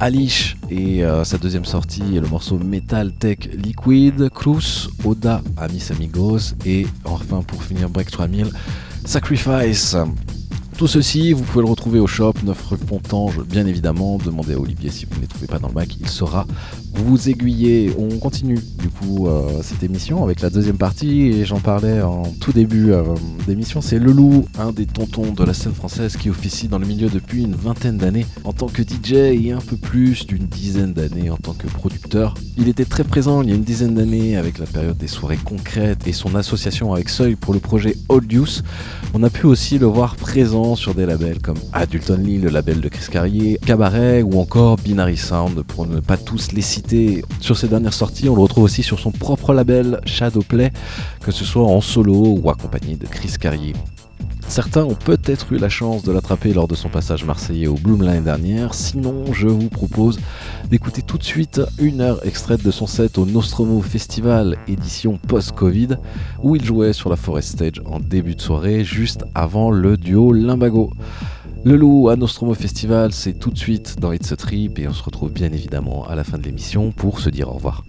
Alish 0.00 0.56
et 0.70 1.04
euh, 1.04 1.22
sa 1.22 1.38
deuxième 1.38 1.64
sortie 1.64 2.02
le 2.02 2.26
morceau 2.26 2.58
Metal 2.58 3.12
Tech 3.12 3.38
Liquid, 3.52 4.30
Cruz, 4.30 4.88
Oda, 5.04 5.42
Amis 5.56 5.84
Amigos 5.90 6.54
et 6.64 6.86
enfin 7.04 7.42
pour 7.42 7.62
finir 7.62 7.88
Break 7.90 8.10
3000, 8.10 8.48
Sacrifice. 9.04 9.96
Tout 10.78 10.88
ceci, 10.88 11.32
vous 11.32 11.42
pouvez 11.42 11.64
le 11.64 11.70
retrouver 11.70 12.00
au 12.00 12.06
shop 12.06 12.34
9 12.42 12.66
rue 12.66 12.76
Pontange, 12.78 13.40
bien 13.44 13.66
évidemment. 13.66 14.18
Demandez 14.18 14.54
à 14.54 14.58
Olivier 14.58 14.90
si 14.90 15.04
vous 15.04 15.16
ne 15.16 15.20
les 15.20 15.26
trouvez 15.26 15.46
pas 15.46 15.58
dans 15.58 15.68
le 15.68 15.74
bac, 15.74 15.94
il 16.00 16.08
sera 16.08 16.46
vous 16.94 17.28
aiguiller. 17.28 17.92
On 17.98 18.18
continue 18.18 18.58
du 18.78 18.88
coup 18.88 19.26
euh, 19.26 19.62
cette 19.62 19.82
émission 19.82 20.22
avec 20.22 20.40
la 20.40 20.50
deuxième 20.50 20.76
partie 20.76 21.28
et 21.28 21.44
j'en 21.44 21.60
parlais 21.60 22.02
en 22.02 22.24
tout 22.40 22.52
début 22.52 22.92
euh, 22.92 23.02
d'émission. 23.46 23.80
C'est 23.80 23.98
Le 23.98 24.12
Loup, 24.12 24.46
un 24.58 24.72
des 24.72 24.86
tontons 24.86 25.32
de 25.32 25.44
la 25.44 25.54
scène 25.54 25.72
française 25.72 26.16
qui 26.16 26.30
officie 26.30 26.68
dans 26.68 26.78
le 26.78 26.86
milieu 26.86 27.08
depuis 27.08 27.42
une 27.42 27.54
vingtaine 27.54 27.96
d'années 27.96 28.26
en 28.44 28.52
tant 28.52 28.68
que 28.68 28.82
DJ 28.82 29.12
et 29.12 29.52
un 29.52 29.60
peu 29.60 29.76
plus 29.76 30.26
d'une 30.26 30.46
dizaine 30.46 30.92
d'années 30.92 31.30
en 31.30 31.36
tant 31.36 31.54
que 31.54 31.66
producteur. 31.66 32.34
Il 32.58 32.68
était 32.68 32.84
très 32.84 33.04
présent 33.04 33.42
il 33.42 33.48
y 33.48 33.52
a 33.52 33.56
une 33.56 33.64
dizaine 33.64 33.94
d'années 33.94 34.36
avec 34.36 34.58
la 34.58 34.66
période 34.66 34.96
des 34.96 35.08
soirées 35.08 35.38
concrètes 35.42 36.06
et 36.06 36.12
son 36.12 36.34
association 36.34 36.92
avec 36.92 37.08
Seuil 37.08 37.36
pour 37.36 37.54
le 37.54 37.60
projet 37.60 37.96
Old 38.08 38.30
Use. 38.30 38.62
On 39.14 39.22
a 39.22 39.30
pu 39.30 39.46
aussi 39.46 39.78
le 39.78 39.86
voir 39.86 40.16
présent 40.16 40.76
sur 40.76 40.94
des 40.94 41.06
labels 41.06 41.40
comme 41.40 41.58
Adult 41.72 42.10
Only, 42.10 42.38
le 42.38 42.50
label 42.50 42.80
de 42.80 42.88
Chris 42.88 43.06
Carrier, 43.10 43.58
Cabaret 43.64 44.22
ou 44.22 44.38
encore 44.38 44.76
Binary 44.76 45.16
Sound 45.16 45.62
pour 45.62 45.86
ne 45.86 46.00
pas 46.00 46.16
tous 46.16 46.52
les 46.52 46.62
citer 46.62 46.81
sur 47.40 47.56
ses 47.56 47.68
dernières 47.68 47.92
sorties. 47.92 48.28
On 48.28 48.34
le 48.34 48.42
retrouve 48.42 48.64
aussi 48.64 48.82
sur 48.82 48.98
son 48.98 49.10
propre 49.10 49.54
label 49.54 50.00
Shadowplay, 50.04 50.72
que 51.20 51.30
ce 51.30 51.44
soit 51.44 51.64
en 51.64 51.80
solo 51.80 52.38
ou 52.42 52.50
accompagné 52.50 52.96
de 52.96 53.06
Chris 53.06 53.34
Carrier. 53.40 53.74
Certains 54.48 54.84
ont 54.84 54.94
peut-être 54.94 55.52
eu 55.54 55.56
la 55.56 55.70
chance 55.70 56.02
de 56.02 56.12
l'attraper 56.12 56.52
lors 56.52 56.68
de 56.68 56.74
son 56.74 56.90
passage 56.90 57.24
marseillais 57.24 57.68
au 57.68 57.74
Bloom 57.74 58.02
l'année 58.02 58.20
dernière, 58.20 58.74
sinon 58.74 59.32
je 59.32 59.48
vous 59.48 59.70
propose 59.70 60.20
d'écouter 60.68 61.00
tout 61.00 61.16
de 61.16 61.22
suite 61.22 61.62
une 61.78 62.02
heure 62.02 62.24
extraite 62.26 62.62
de 62.62 62.70
son 62.70 62.86
set 62.86 63.16
au 63.16 63.24
Nostromo 63.24 63.80
Festival 63.80 64.58
édition 64.68 65.18
post-Covid, 65.26 65.96
où 66.42 66.54
il 66.54 66.62
jouait 66.62 66.92
sur 66.92 67.08
la 67.08 67.16
Forest 67.16 67.52
Stage 67.52 67.82
en 67.86 67.98
début 67.98 68.34
de 68.34 68.42
soirée, 68.42 68.84
juste 68.84 69.24
avant 69.34 69.70
le 69.70 69.96
duo 69.96 70.32
Limbago. 70.34 70.90
Le 71.64 71.76
loup 71.76 72.08
à 72.08 72.16
Nostromo 72.16 72.54
Festival, 72.54 73.12
c'est 73.12 73.34
tout 73.34 73.50
de 73.50 73.58
suite 73.58 74.00
dans 74.00 74.10
It's 74.10 74.32
a 74.32 74.36
Trip 74.36 74.80
et 74.80 74.88
on 74.88 74.92
se 74.92 75.02
retrouve 75.02 75.32
bien 75.32 75.52
évidemment 75.52 76.04
à 76.08 76.16
la 76.16 76.24
fin 76.24 76.36
de 76.36 76.42
l'émission 76.42 76.90
pour 76.90 77.20
se 77.20 77.30
dire 77.30 77.48
au 77.48 77.52
revoir. 77.52 77.84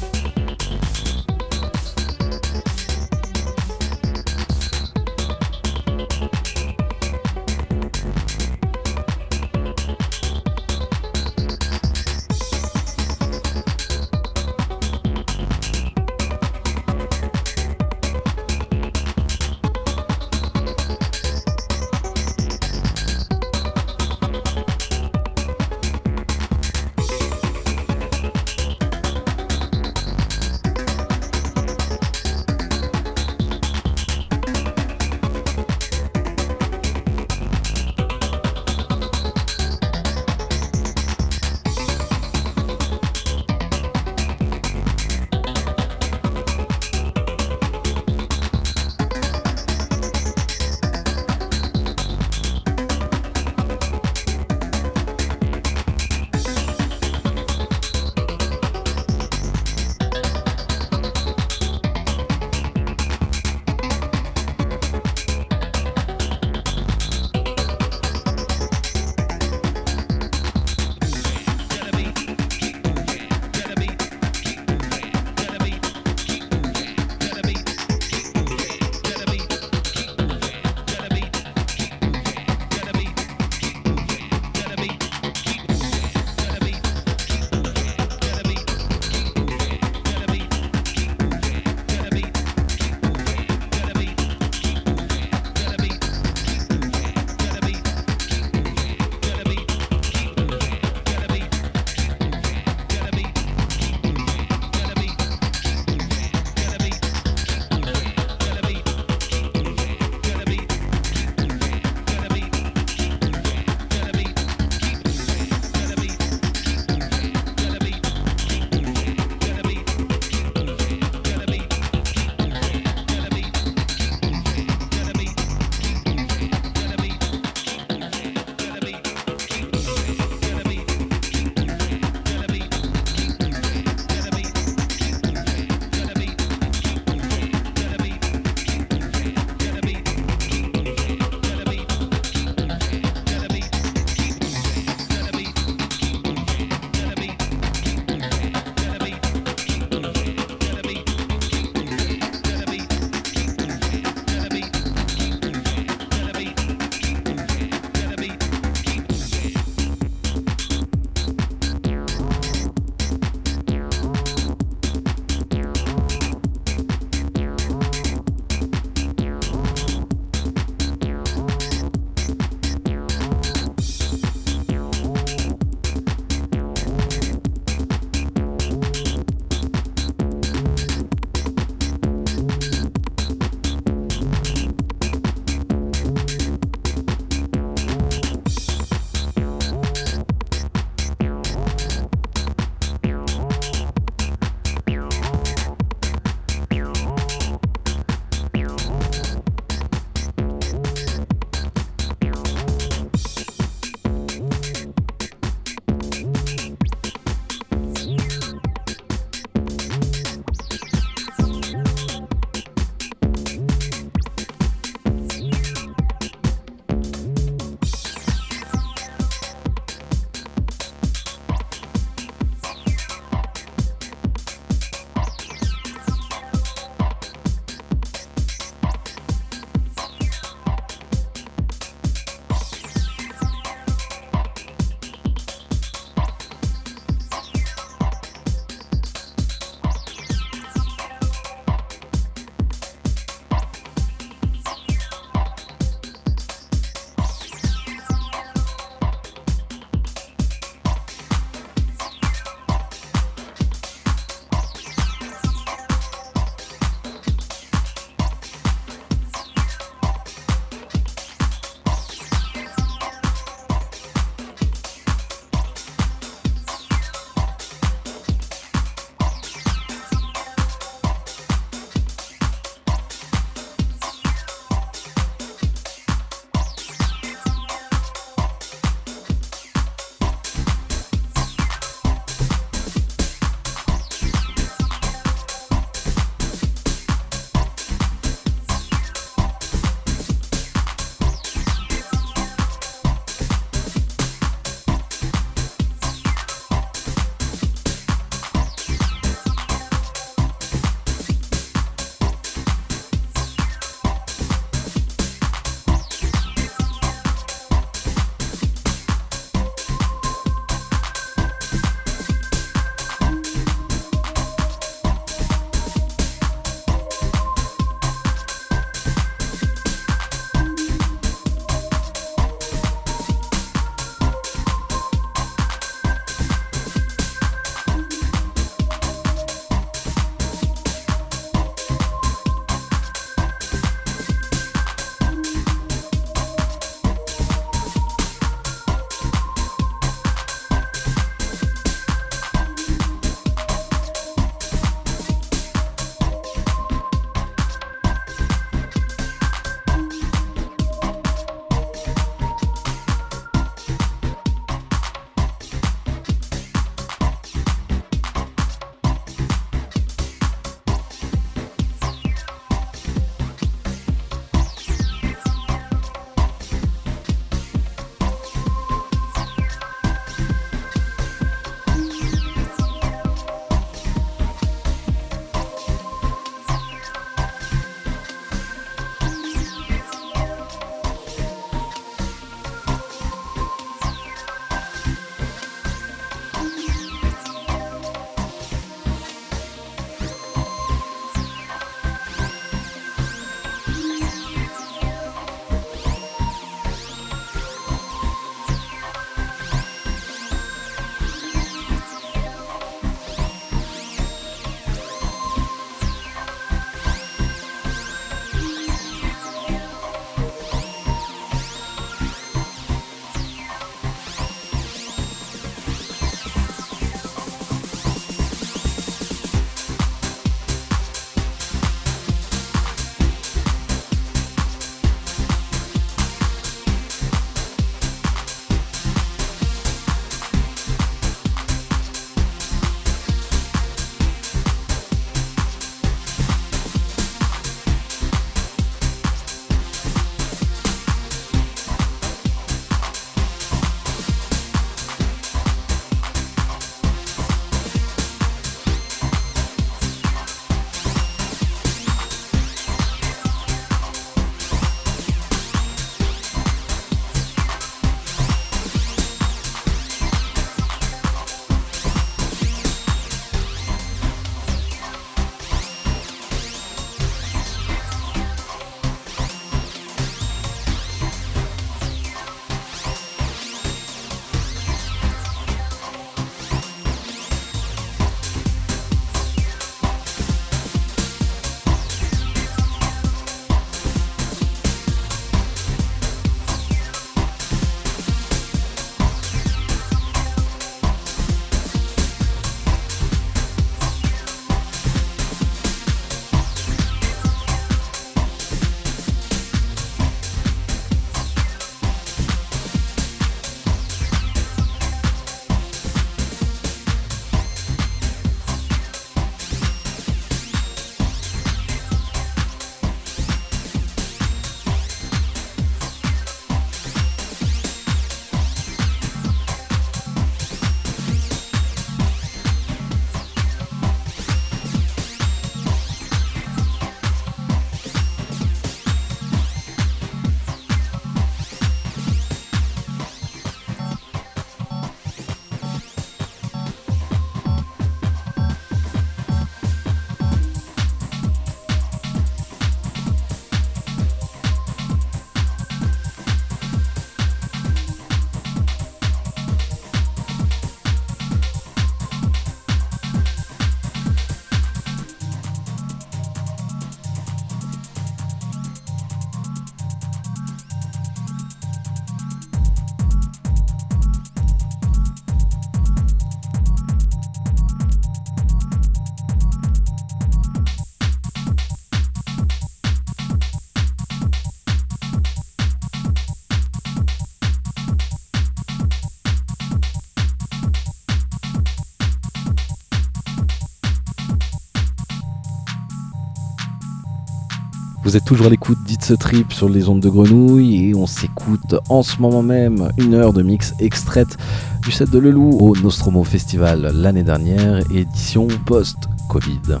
Vous 588.34 588.38
êtes 588.38 588.46
toujours 588.46 588.66
à 588.66 588.70
l'écoute 588.70 588.98
d'It's 589.04 589.32
Trip 589.38 589.72
sur 589.72 589.88
les 589.88 590.08
ondes 590.08 590.18
de 590.18 590.28
grenouille 590.28 591.10
et 591.10 591.14
on 591.14 591.24
s'écoute 591.24 591.94
en 592.08 592.24
ce 592.24 592.42
moment 592.42 592.64
même 592.64 593.12
une 593.16 593.32
heure 593.32 593.52
de 593.52 593.62
mix 593.62 593.94
extraite 594.00 594.56
du 595.02 595.12
set 595.12 595.30
de 595.30 595.38
Lelou 595.38 595.78
au 595.78 595.94
Nostromo 595.94 596.42
Festival 596.42 597.12
l'année 597.14 597.44
dernière, 597.44 598.00
édition 598.10 598.66
post-Covid. 598.86 600.00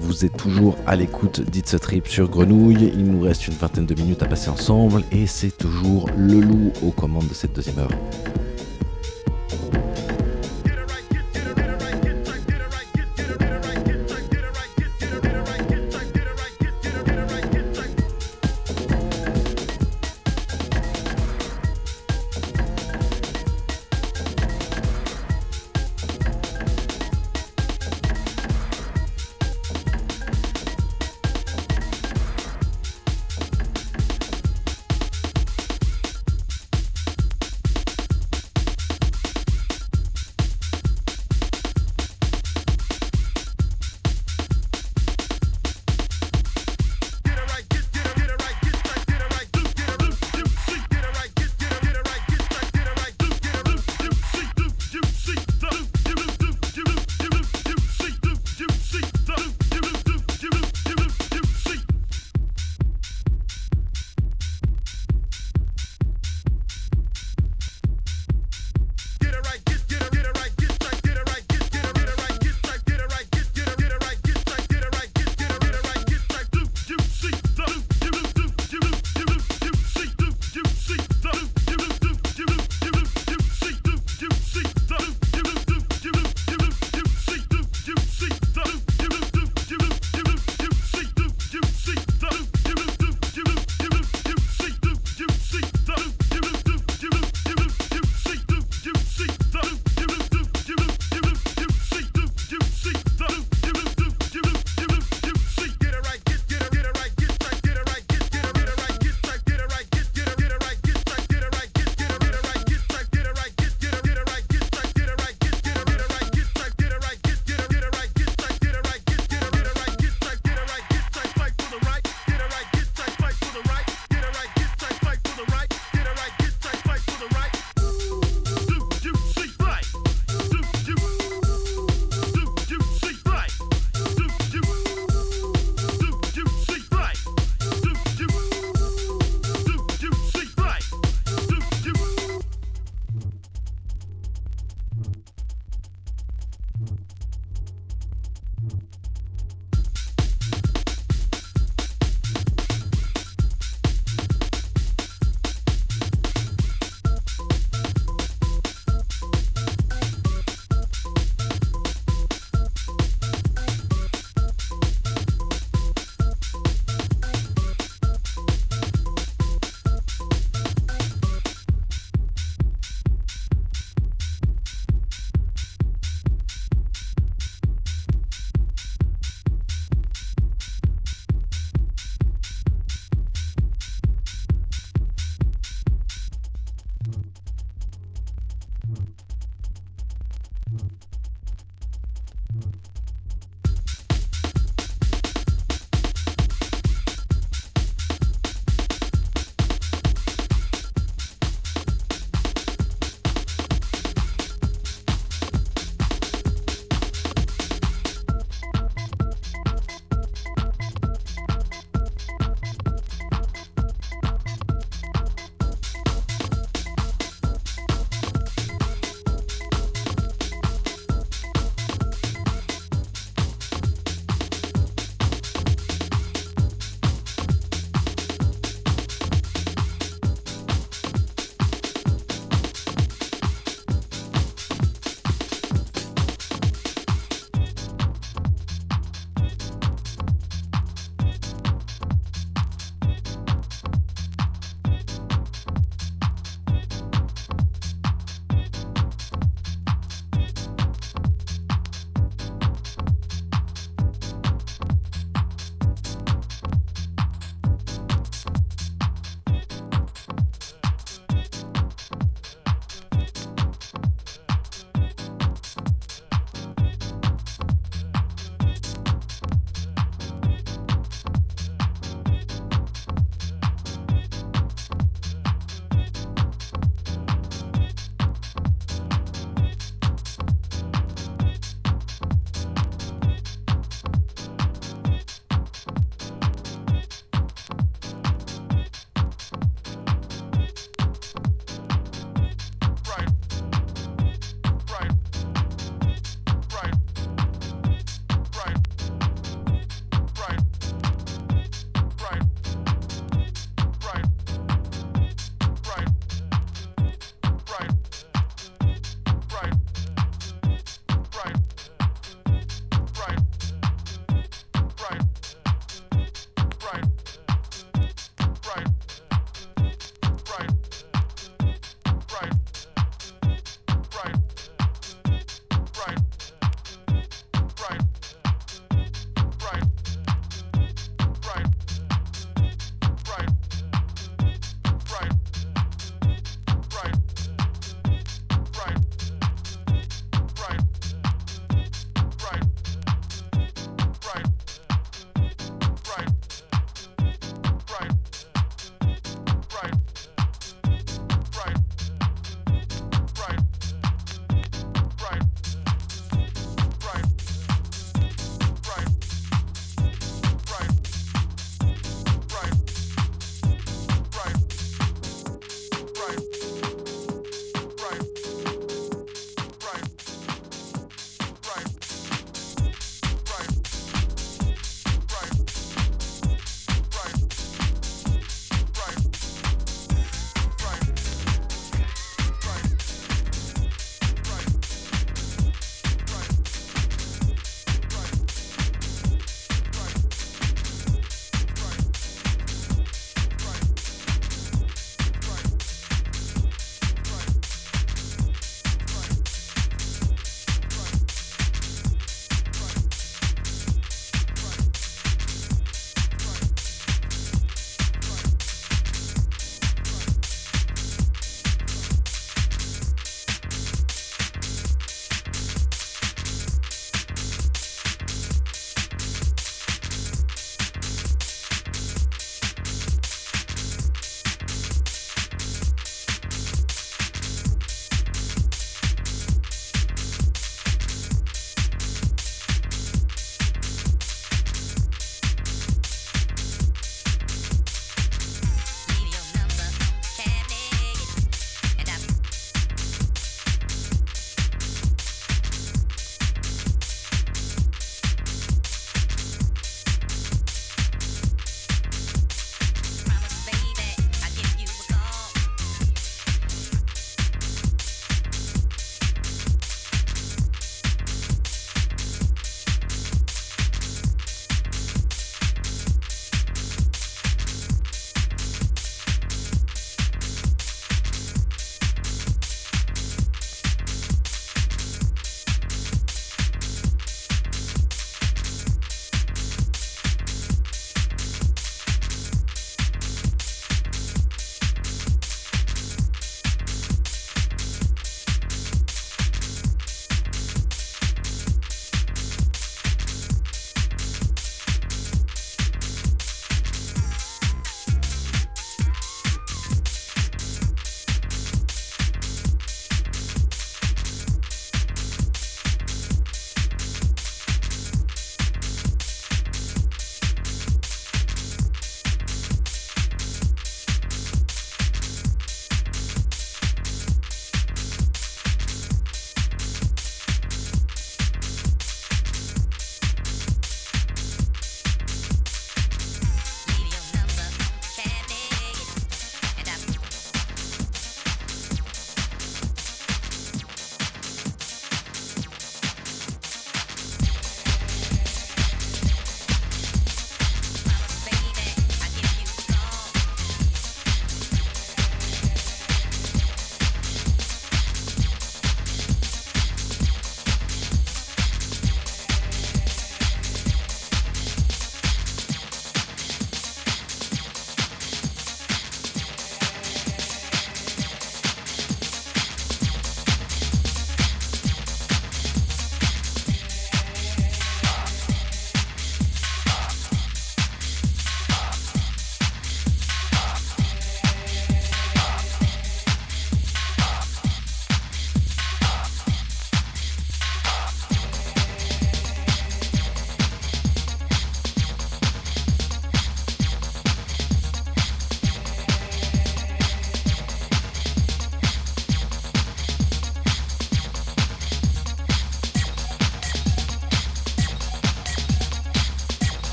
Vous 0.00 0.24
êtes 0.24 0.36
toujours 0.36 0.76
à 0.86 0.96
l'écoute 0.96 1.40
d'It's 1.40 1.76
Trip 1.80 2.08
sur 2.08 2.28
Grenouille. 2.28 2.92
Il 2.94 3.04
nous 3.04 3.20
reste 3.20 3.46
une 3.46 3.54
vingtaine 3.54 3.86
de 3.86 3.94
minutes 3.94 4.22
à 4.22 4.26
passer 4.26 4.50
ensemble 4.50 5.04
et 5.12 5.26
c'est 5.26 5.56
toujours 5.56 6.10
le 6.16 6.40
loup 6.40 6.72
aux 6.82 6.90
commandes 6.90 7.28
de 7.28 7.34
cette 7.34 7.52
deuxième 7.52 7.78
heure. 7.78 7.90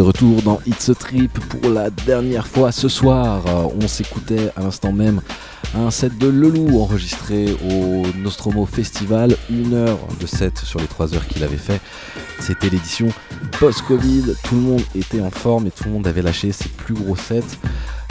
Retour 0.00 0.42
dans 0.42 0.60
It's 0.66 0.88
a 0.88 0.94
Trip 0.94 1.32
pour 1.32 1.70
la 1.70 1.90
dernière 1.90 2.46
fois 2.46 2.72
ce 2.72 2.88
soir. 2.88 3.42
On 3.80 3.86
s'écoutait 3.86 4.50
à 4.56 4.62
l'instant 4.62 4.92
même 4.92 5.20
un 5.74 5.90
set 5.90 6.16
de 6.18 6.28
Lelou 6.28 6.80
enregistré 6.80 7.54
au 7.70 8.02
Nostromo 8.18 8.66
Festival. 8.66 9.36
Une 9.50 9.74
heure 9.74 9.98
de 10.20 10.26
set 10.26 10.58
sur 10.58 10.80
les 10.80 10.86
trois 10.86 11.14
heures 11.14 11.26
qu'il 11.26 11.44
avait 11.44 11.56
fait. 11.56 11.80
C'était 12.40 12.70
l'édition 12.70 13.08
post-Covid. 13.58 14.34
Tout 14.44 14.54
le 14.54 14.60
monde 14.60 14.82
était 14.94 15.20
en 15.20 15.30
forme 15.30 15.66
et 15.66 15.70
tout 15.70 15.84
le 15.84 15.90
monde 15.90 16.06
avait 16.06 16.22
lâché 16.22 16.52
ses 16.52 16.68
plus 16.68 16.94
gros 16.94 17.16
sets. 17.16 17.58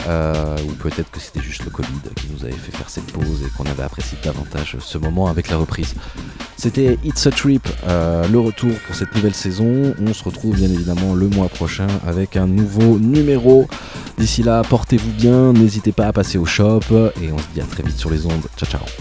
Euh, 0.08 0.56
ou 0.66 0.72
peut-être 0.72 1.10
que 1.10 1.20
c'était 1.20 1.42
juste 1.42 1.64
le 1.64 1.70
Covid 1.70 2.00
qui 2.16 2.28
nous 2.32 2.44
avait 2.44 2.52
fait 2.52 2.74
faire 2.74 2.88
cette 2.88 3.12
pause 3.12 3.42
et 3.46 3.50
qu'on 3.56 3.68
avait 3.70 3.82
apprécié 3.82 4.16
davantage 4.24 4.76
ce 4.80 4.98
moment 4.98 5.26
avec 5.26 5.50
la 5.50 5.56
reprise. 5.56 5.94
C'était 6.60 6.98
It's 7.04 7.26
a 7.26 7.30
Trip, 7.30 7.66
euh, 7.88 8.28
le 8.28 8.38
retour 8.38 8.72
pour 8.86 8.94
cette 8.94 9.14
nouvelle 9.14 9.32
saison. 9.32 9.94
On 9.98 10.12
se 10.12 10.22
retrouve 10.22 10.56
bien 10.56 10.68
évidemment 10.68 11.14
le 11.14 11.26
mois 11.26 11.48
prochain 11.48 11.86
avec 12.06 12.36
un 12.36 12.46
nouveau 12.46 12.98
numéro. 12.98 13.66
D'ici 14.18 14.42
là, 14.42 14.60
portez-vous 14.68 15.12
bien, 15.12 15.54
n'hésitez 15.54 15.92
pas 15.92 16.08
à 16.08 16.12
passer 16.12 16.36
au 16.36 16.44
shop 16.44 16.80
et 17.22 17.32
on 17.32 17.38
se 17.38 17.44
dit 17.54 17.62
à 17.62 17.64
très 17.64 17.82
vite 17.82 17.96
sur 17.96 18.10
les 18.10 18.26
ondes. 18.26 18.44
Ciao 18.58 18.68
ciao 18.68 18.99